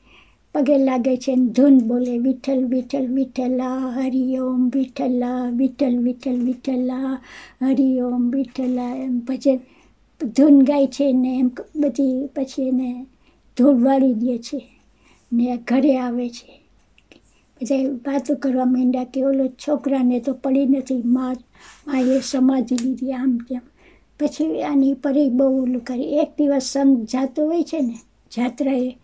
પગે 0.54 0.78
લાગે 0.78 1.16
છે 1.16 1.36
ને 1.36 1.46
ધૂન 1.46 1.78
બોલે, 1.78 2.18
વિઠ્ઠલ 2.18 2.64
વિઠ્ઠલ, 2.64 3.06
વિઠ્ઠલા, 3.06 3.76
હરિઓમ, 3.76 4.70
વિઠ્ઠલા, 4.74 5.50
વિઠ્ઠલ 5.50 5.98
વિઠ્ઠલ, 5.98 6.36
વિઠ્ઠલા, 6.38 7.22
હરિઓમ, 7.62 8.30
વિઠ્ઠલા. 8.30 8.94
એમ 8.96 9.18
ભજન 9.18 9.58
ધૂન 10.26 10.62
ગાય 10.62 10.86
છે 10.86 11.12
ને 11.12 11.38
એમ 11.38 11.50
બધી 11.76 12.26
પછી 12.26 12.62
એને 12.62 13.06
ધૂળ 13.56 13.82
વાળી 13.82 14.14
દે 14.14 14.38
છે 14.38 14.66
ને 15.32 15.56
ઘરે 15.56 15.98
આવે 15.98 16.28
છે. 16.28 16.60
બધા 17.60 17.88
વાતો 17.88 18.34
કરવા 18.34 18.64
માંડ્યા 18.64 19.04
કે 19.04 19.24
ઓલો 19.24 19.48
છોકરાને 19.48 20.20
તો 20.20 20.32
પડી 20.32 20.66
નથી, 20.66 21.02
મા 21.04 21.34
માએ 21.86 22.20
સમાધિ 22.20 22.76
લીધી, 22.76 23.12
આમ 23.12 23.38
તેમ. 23.38 23.60
પછી 24.20 24.62
આની 24.62 24.94
પરે 24.94 25.28
બહુ 25.28 25.62
ઓલું 25.62 25.84
કરી. 25.84 26.02
એક 26.02 26.28
દિવસ 26.38 26.62
સંઘ 26.62 27.06
જાતો 27.06 27.46
હોય 27.46 27.62
છે 27.62 27.80
ને, 27.80 27.94
જાત્રાએ, 28.36 28.96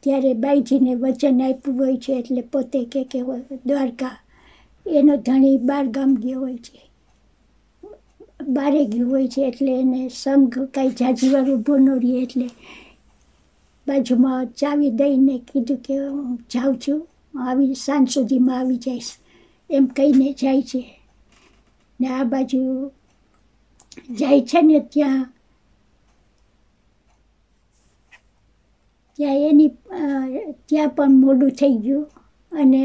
ત્યારે 0.00 0.34
બાઈજીને 0.34 0.94
વચન 0.94 1.42
આપ્યું 1.42 1.78
હોય 1.78 1.96
છે, 1.96 2.12
એટલે 2.12 2.42
પોતે 2.42 2.84
કે 2.84 3.04
કે 3.04 3.22
દ્વારકા, 3.66 4.16
એનો 4.86 5.16
ધણી 5.16 5.56
બાર 5.56 5.86
ગામ 5.86 6.14
ગયો 6.14 6.40
હોય 6.40 6.56
છે. 6.56 6.90
બારે 8.48 8.84
ગયું 8.84 9.10
હોય 9.10 9.28
છે, 9.28 9.42
એટલે 9.42 9.80
એને 9.80 10.08
સંઘ 10.08 10.58
કાંઈ 10.58 10.88
જાજીવાર 10.88 11.50
ઊભો 11.50 11.76
ન 11.76 11.88
રહે, 11.90 12.22
એટલે 12.22 12.48
બાજુમાં 13.88 14.46
ચાવી 14.46 14.90
દઈને 14.90 15.38
કીધું 15.38 15.76
કે 15.76 16.08
હું 16.08 16.36
જાઉં 16.36 16.78
છું, 16.88 17.08
આવી 17.48 17.74
સાંજ 17.74 18.10
સુધીમાં 18.10 18.58
આવી 18.58 18.76
જઈશ. 18.76 19.10
એમ 19.70 19.86
કહીને 19.86 20.32
જાય 20.32 20.62
છે. 20.62 21.00
ને 22.00 22.08
આ 22.08 22.24
બાજુ 22.24 22.92
જાય 24.18 24.40
છે 24.48 24.58
ને 24.62 24.78
ત્યાં 24.92 25.26
ત્યાં 29.18 29.42
એની 29.48 29.70
ત્યાં 30.66 30.94
પણ 30.96 31.12
મોડું 31.20 31.52
થઈ 31.58 31.76
ગયું 31.84 32.06
અને 32.52 32.82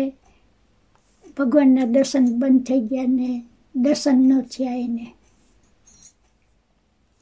ભગવાનના 1.38 1.92
દર્શન 1.94 2.26
બંધ 2.40 2.64
થઈ 2.68 2.82
ગયા 2.90 3.12
ને 3.12 3.30
દર્શન 3.76 4.20
ન 4.28 4.32
થયા 4.52 4.80
એને 4.86 5.06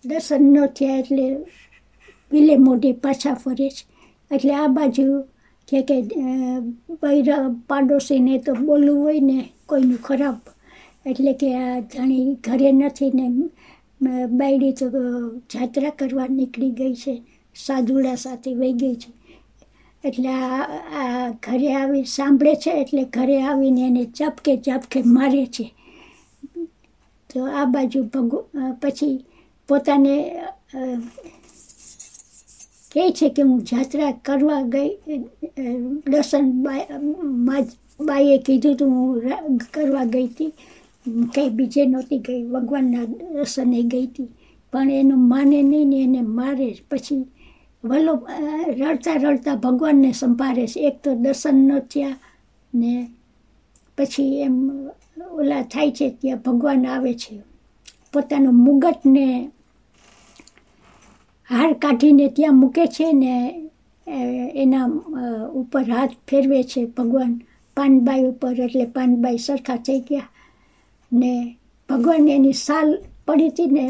દર્શન 0.05 0.43
ન 0.45 0.55
થયા 0.75 0.99
એટલે 0.99 1.25
વિલે 2.31 2.55
મોઢે 2.65 2.91
પાછા 3.03 3.35
ફરે 3.35 3.67
છે. 3.75 3.83
એટલે 4.31 4.53
આ 4.55 4.67
બાજુ 4.75 5.05
કે 5.67 5.77
કે 5.87 5.95
બૈરા 7.01 7.43
પાડોશીને 7.69 8.35
તો 8.45 8.51
બોલવું 8.59 8.99
હોય 9.03 9.21
ને, 9.21 9.37
કોઈનું 9.69 10.01
ખરાબ. 10.07 10.39
એટલે 11.05 11.31
કે 11.39 11.47
આ 11.57 11.75
જાણી 11.91 12.25
ઘરે 12.45 12.69
નથી 12.73 13.11
ને 13.17 13.25
બાયડી 14.39 14.73
તો 14.79 14.87
જાત્રા 15.51 15.97
કરવા 15.99 16.29
નીકળી 16.37 16.73
ગઈ 16.79 16.95
છે. 17.03 17.13
સાધુડા 17.55 18.17
સાથે 18.23 18.49
વહી 18.59 18.75
ગઈ 18.81 18.95
છે. 19.01 19.09
એટલે 20.03 20.31
આ 20.31 21.29
ઘરે 21.45 21.69
આવી, 21.75 22.05
સાંભળે 22.15 22.53
છે 22.63 22.71
એટલે 22.81 23.03
ઘરે 23.15 23.37
આવીને 23.41 23.83
એને 23.87 24.03
ચાપકે 24.17 24.51
ચાપકે 24.65 24.99
મારે 25.15 25.45
છે. 25.55 25.65
તો 27.29 27.39
આ 27.59 27.65
બાજુ 27.73 27.99
ભગવ 28.13 28.33
પછી 28.81 29.17
પોતાને 29.69 30.15
કહે 32.91 33.03
છે 33.17 33.27
કે 33.35 33.41
હું 33.41 33.59
જાત્રા 33.69 34.11
કરવા 34.25 34.63
ગઈ 34.73 34.91
દર્શન 36.05 36.45
બાઈએ 38.07 38.37
કીધું 38.45 38.75
તું 38.79 38.91
હું 38.91 39.57
કરવા 39.73 40.05
ગઈ 40.13 40.27
હતી. 40.27 40.53
કંઈ 41.05 41.49
બીજે 41.57 41.83
નહોતી 41.85 42.21
ગઈ, 42.25 42.43
ભગવાનના 42.53 43.05
દર્શને 43.33 43.79
ગઈ 43.91 44.07
હતી. 44.07 44.29
પણ 44.73 44.91
એનું 44.91 45.23
માને 45.31 45.59
નહીં 45.63 45.89
ને 45.89 45.97
એને 46.05 46.21
મારે 46.37 46.67
પછી 46.89 47.23
વલ્લો 47.83 48.13
રડતા 48.79 49.17
રડતા 49.23 49.61
ભગવાનને 49.65 50.09
સંભાળે 50.19 50.65
છે. 50.67 50.79
એક 50.87 50.95
તો 51.03 51.09
દર્શન 51.23 51.57
ન 51.67 51.71
થયા 51.91 52.17
ને 52.73 52.93
પછી 53.97 54.33
એમ 54.45 54.55
ઓલા 55.39 55.63
થાય 55.71 55.91
છે 55.97 56.07
ત્યાં 56.19 56.43
ભગવાન 56.45 56.85
આવે 56.85 57.13
છે. 57.21 57.35
પોતાનું 58.13 58.57
મુગટને 58.65 59.25
હાર 61.49 61.71
કાઢીને 61.83 62.27
ત્યાં 62.35 62.59
મૂકે 62.61 62.85
છે 62.95 63.07
ને 63.21 63.33
એના 64.63 64.87
ઉપર 65.59 65.85
હાથ 65.95 66.15
ફેરવે 66.27 66.59
છે 66.71 66.81
ભગવાન. 66.97 67.33
પાનબાઈ 67.77 68.29
ઉપર 68.31 68.55
એટલે 68.65 68.85
પાનબાઈ 68.95 69.45
સરખા 69.47 69.79
થઈ 69.85 70.01
ગયા. 70.07 70.29
ને 71.19 71.31
ભગવાન 71.89 72.25
એની 72.35 72.57
સાલ 72.67 72.89
પડી 73.25 73.51
હતી 73.51 73.71
ને 73.75 73.85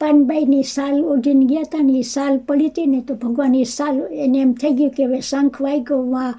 પાનબાઈની 0.00 0.64
સાલ 0.66 0.96
ઓઢીને 1.12 1.44
ગયા 1.50 1.66
હતા 1.66 1.82
ને 1.82 1.94
એ 1.98 2.04
સાલ 2.14 2.34
પડી 2.46 2.70
હતી 2.70 2.86
ને, 2.86 2.98
તો 3.00 3.12
ભગવાન 3.14 3.54
એ 3.54 3.64
સાલ 3.76 3.96
એને 4.24 4.38
એમ 4.40 4.52
થઈ 4.60 4.74
ગયું 4.78 4.94
કે 4.96 5.02
હવે 5.06 5.20
શંખ 5.20 5.58
વાગ્યો 5.64 6.02
વા 6.12 6.32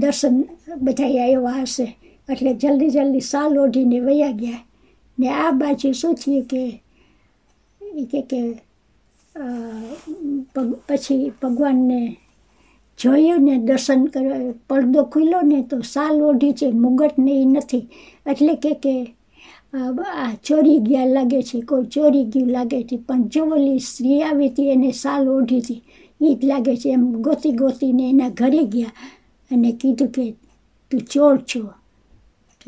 દર્શન 0.00 0.36
બધા 0.84 1.12
આવ્યા 1.16 1.62
હશે. 1.62 1.86
એટલે 2.28 2.50
જલ્દી 2.54 2.90
જલ્દી 2.90 3.26
સાલ 3.32 3.52
ઓઢીને 3.58 3.98
વયા 4.06 4.38
ગયા. 4.40 4.62
ને 5.18 5.26
આ 5.34 5.52
બાજુ 5.52 5.92
શું 6.00 6.14
થયું 6.14 6.44
કે 6.50 6.62
કે 8.22 8.40
પછી 10.88 11.32
ભગવાનને 11.42 12.00
જોયું 13.00 13.44
ને 13.44 13.54
દર્શન 13.58 14.02
કરવા 14.12 14.52
પડદો 14.68 15.02
ખુલ્યો 15.12 15.42
ને 15.42 15.58
તો 15.70 15.76
સાલ 15.94 16.16
ઓઢી 16.22 16.52
છે, 16.52 16.66
મુગટ 16.84 17.16
ને 17.18 17.32
એ 17.42 17.44
નથી. 17.44 17.86
એટલે 18.26 18.54
કે 18.56 18.72
કે 18.82 18.94
આ 19.72 20.30
ચોરી 20.46 20.80
ગયા 20.80 21.12
લાગે 21.16 21.40
છે, 21.42 21.58
કોઈ 21.60 21.86
ચોરી 21.86 22.24
ગયું 22.24 22.50
લાગે 22.50 22.80
છે, 22.82 22.96
પણ 22.96 23.22
જો 23.28 23.42
સ્ત્રી 23.80 24.22
આવી 24.22 24.48
હતી 24.48 24.70
એને 24.74 24.90
સાલ 24.92 25.28
ઓઢી 25.28 25.60
હતી 25.60 25.82
એ 26.20 26.34
જ 26.34 26.40
લાગે 26.44 26.74
છે, 26.76 26.88
એમ 26.90 27.04
ગોતી 27.24 27.52
ગોતીને 27.52 28.04
એના 28.10 28.30
ઘરે 28.30 28.62
ગયા 28.64 28.94
અને 29.50 29.70
કીધું 29.72 30.10
કે 30.14 30.24
તું 30.90 31.00
ચોર 31.12 31.36
છો. 31.50 31.62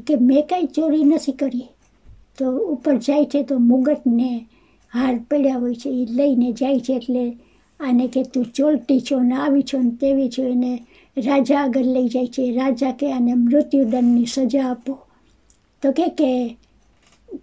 કે 0.06 0.14
મેં 0.16 0.42
કાંઈ 0.48 0.72
ચોરી 0.76 1.04
નથી 1.04 1.32
કરી. 1.32 1.68
તો 2.38 2.44
ઉપર 2.74 2.94
જાય 2.96 3.24
છે 3.24 3.40
તો 3.42 3.54
મુગટને 3.58 4.30
હાર 4.92 5.14
પડ્યા 5.28 5.60
હોય 5.62 5.74
છે 5.74 5.90
એ 5.90 6.04
લઈને 6.18 6.48
જાય 6.52 6.80
છે 6.80 6.92
એટલે 6.94 7.24
આને 7.82 8.06
કે 8.06 8.22
તું 8.22 8.44
ચોલટી 8.44 9.00
છો 9.00 9.22
ને 9.22 9.34
આવી 9.34 9.62
છો 9.62 9.78
ને 9.82 9.90
તેવી 9.90 10.28
છો, 10.28 10.42
એને 10.42 10.82
રાજા 11.18 11.58
આગળ 11.58 11.84
લઈ 11.84 12.08
જાય 12.08 12.26
છે. 12.26 12.52
રાજા 12.52 12.92
કે 12.92 13.12
આને 13.12 13.34
મૃત્યુદંડની 13.34 14.26
સજા 14.26 14.70
આપો. 14.70 14.98
તો 15.82 15.92
કે 15.92 16.08
કે, 16.08 16.56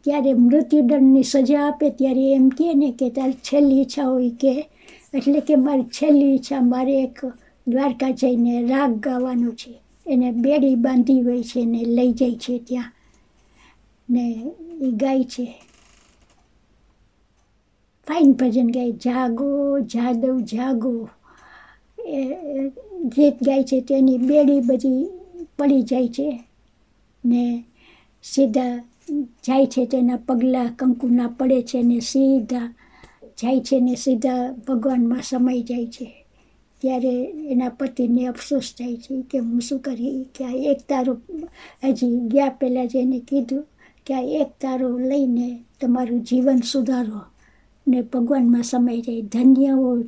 ત્યારે 0.02 0.34
મૃત્યુદંડની 0.34 1.24
સજા 1.24 1.68
આપે 1.68 1.90
ત્યારે 1.90 2.34
એમ 2.34 2.50
કહે 2.50 2.74
ને 2.74 2.92
કે 2.92 3.10
તારી 3.10 3.34
છેલ્લી 3.34 3.82
ઈચ્છા 3.82 4.04
હોય 4.04 4.30
કે. 4.30 4.70
એટલે 5.14 5.40
કે 5.40 5.56
મારી 5.56 5.84
છેલ્લી 5.84 6.36
ઈચ્છા, 6.36 6.62
મારે 6.62 7.04
એક 7.04 7.26
દ્વારકા 7.68 8.10
જઈને 8.10 8.68
રાગ 8.68 9.00
ગાવાનો 9.00 9.52
છે. 9.52 9.74
એને 10.08 10.32
બેડી 10.32 10.76
બાંધી 10.76 11.22
હોય 11.22 11.44
છે 11.44 11.66
ને 11.66 11.86
લઈ 11.86 12.12
જાય 12.12 12.36
છે 12.36 12.58
ત્યાં. 12.58 12.92
ને 14.10 14.44
એ 14.82 14.92
ગાય 14.92 15.24
છે. 15.24 15.54
ફાઇન 18.10 18.34
ભજન 18.34 18.68
ગાય, 18.72 18.92
જાગો, 18.92 19.80
જાદવ, 19.80 20.40
જાગો. 20.40 21.10
એ 22.08 22.24
ગીત 23.06 23.44
ગાય 23.44 23.64
છે 23.64 23.82
તેની 23.82 24.18
બેડી 24.18 24.60
બધી 24.60 25.08
પડી 25.60 25.82
જાય 25.82 26.08
છે 26.08 26.44
ને 27.26 27.64
સીધા 28.24 28.78
જાય 29.48 29.66
છે 29.66 29.86
તેના 29.86 30.16
પગલાં 30.16 30.76
કંકુના 30.76 31.28
પડે 31.28 31.62
છે 31.62 31.82
ને 31.82 32.00
સીધા 32.00 32.76
જાય 33.42 33.60
છે 33.60 33.80
ને 33.80 33.96
સીધા 33.96 34.52
ભગવાનમાં 34.68 35.22
સમાઈ 35.22 35.62
જાય 35.62 35.86
છે. 35.86 36.26
ત્યારે 36.82 37.24
એના 37.26 37.70
પતિને 37.70 38.28
અફસોસ 38.28 38.74
થાય 38.80 38.98
છે 38.98 39.22
કે 39.22 39.40
હું 39.40 39.62
શું 39.62 39.80
કરી? 39.80 40.26
કે 40.36 40.46
આ 40.46 40.50
એક 40.50 40.80
તારો 40.90 41.18
હજી 41.84 42.20
ગયા 42.28 42.50
પહેલાં 42.50 42.88
જ 42.88 42.96
એને 42.96 43.20
કીધું 43.20 43.66
કે 44.06 44.14
આ 44.14 44.22
એક 44.22 44.48
તારો 44.62 44.98
લઈને 44.98 45.60
તમારું 45.82 46.20
જીવન 46.20 46.58
સુધારો. 46.58 47.22
ને 47.90 48.02
ભગવાનમાં 48.02 48.64
સમય 48.64 49.02
જાય. 49.02 49.22
ધન્યઓ 49.22 50.04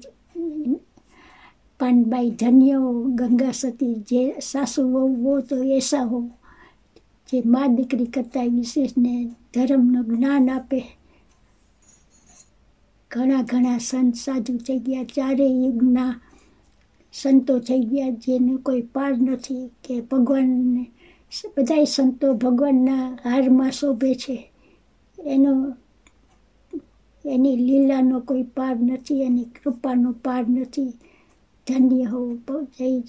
પાનબાઈ 1.79 2.29
ધન્યઓ 2.29 2.91
ગંગા 3.09 3.51
સતી, 3.51 3.95
જે 4.09 4.39
સાસુ 4.39 4.81
હો 5.23 5.39
તો 5.39 5.57
એસા 5.63 6.03
હો, 6.03 6.19
જે 7.29 7.41
મા 7.45 7.67
દીકરી 7.67 8.05
કરતા 8.05 8.43
વિશેષને 8.43 9.13
ધર્મનું 9.53 10.05
જ્ઞાન 10.05 10.49
આપે. 10.49 10.81
ઘણા 13.11 13.41
ઘણા 13.41 13.77
સંત 13.77 14.15
સાધુ 14.15 14.57
થઈ 14.57 14.79
ગયા, 14.79 15.03
ચારેય 15.03 15.55
યુગના 15.65 16.09
સંતો 17.13 17.59
થઈ 17.59 17.79
ગયા, 17.79 18.09
જેનું 18.09 18.61
કોઈ 18.61 18.81
પાર 18.81 19.13
નથી 19.21 19.69
કે 19.83 20.01
ભગવાનને, 20.01 20.85
બધાય 21.57 21.85
સંતો 21.85 22.33
ભગવાનના 22.33 23.17
હારમાં 23.23 23.71
શોભે 23.71 24.13
છે. 24.15 24.37
એનો 25.19 25.51
એની 27.25 27.55
લીલાનો 27.55 28.19
કોઈ 28.19 28.43
પાર 28.43 28.75
નથી, 28.75 29.21
એની 29.21 29.43
કૃપાનો 29.43 30.11
પાર 30.11 30.49
નથી. 30.49 30.93
ધન્ય 31.67 32.03
હોવું 32.03 32.67
જઈ 32.79 33.03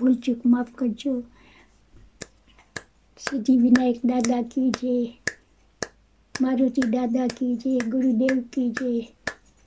ભૂલચૂક 0.00 0.46
માફ 0.46 0.74
કરજો. 0.74 1.22
સિદ્ધિ 3.18 3.56
વિનાયક 3.56 4.00
દાદા 4.04 4.42
કી 4.42 4.70
જે 4.70 5.20
મારુતિ 6.40 6.82
દાદા 6.82 7.26
કી 7.26 7.54
જય. 7.56 7.78
ગુરુદેવ 7.78 8.42
કી 8.52 8.70
જય. 8.70 9.00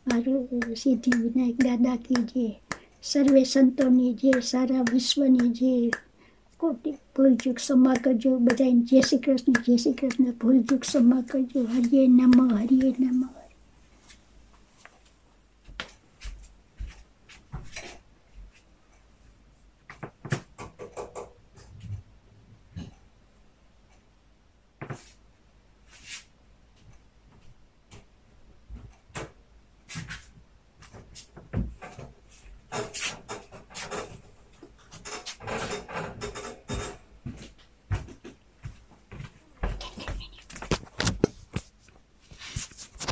મારું 0.08 0.76
સિદ્ધિ 0.76 1.12
વિનાયક 1.22 1.56
દાદા 1.56 1.96
કી 1.96 2.16
જય. 2.16 2.60
સર્વે 3.04 3.44
સંતોની 3.44 4.14
જય. 4.14 4.32
સારા 4.42 4.82
વિશ્વની 4.82 5.50
જય. 5.50 5.92
કોટી 6.64 6.92
ભૂલચૂક 6.92 7.56
ક્ષમા 7.56 7.94
કરજો. 8.04 8.38
બધાને 8.38 8.80
જય 8.80 9.02
શ્રી 9.02 9.18
કૃષ્ણ, 9.18 9.52
જય 9.52 9.76
શ્રી 9.78 9.94
કૃષ્ણ. 9.94 10.32
ભૂલચૂક 10.32 10.80
ક્ષમા 10.80 11.22
કરજો. 11.22 11.64
હરિયે 11.64 12.08
નમ 12.08 12.56
હરિયે 12.56 12.96
નમ. 13.00 13.43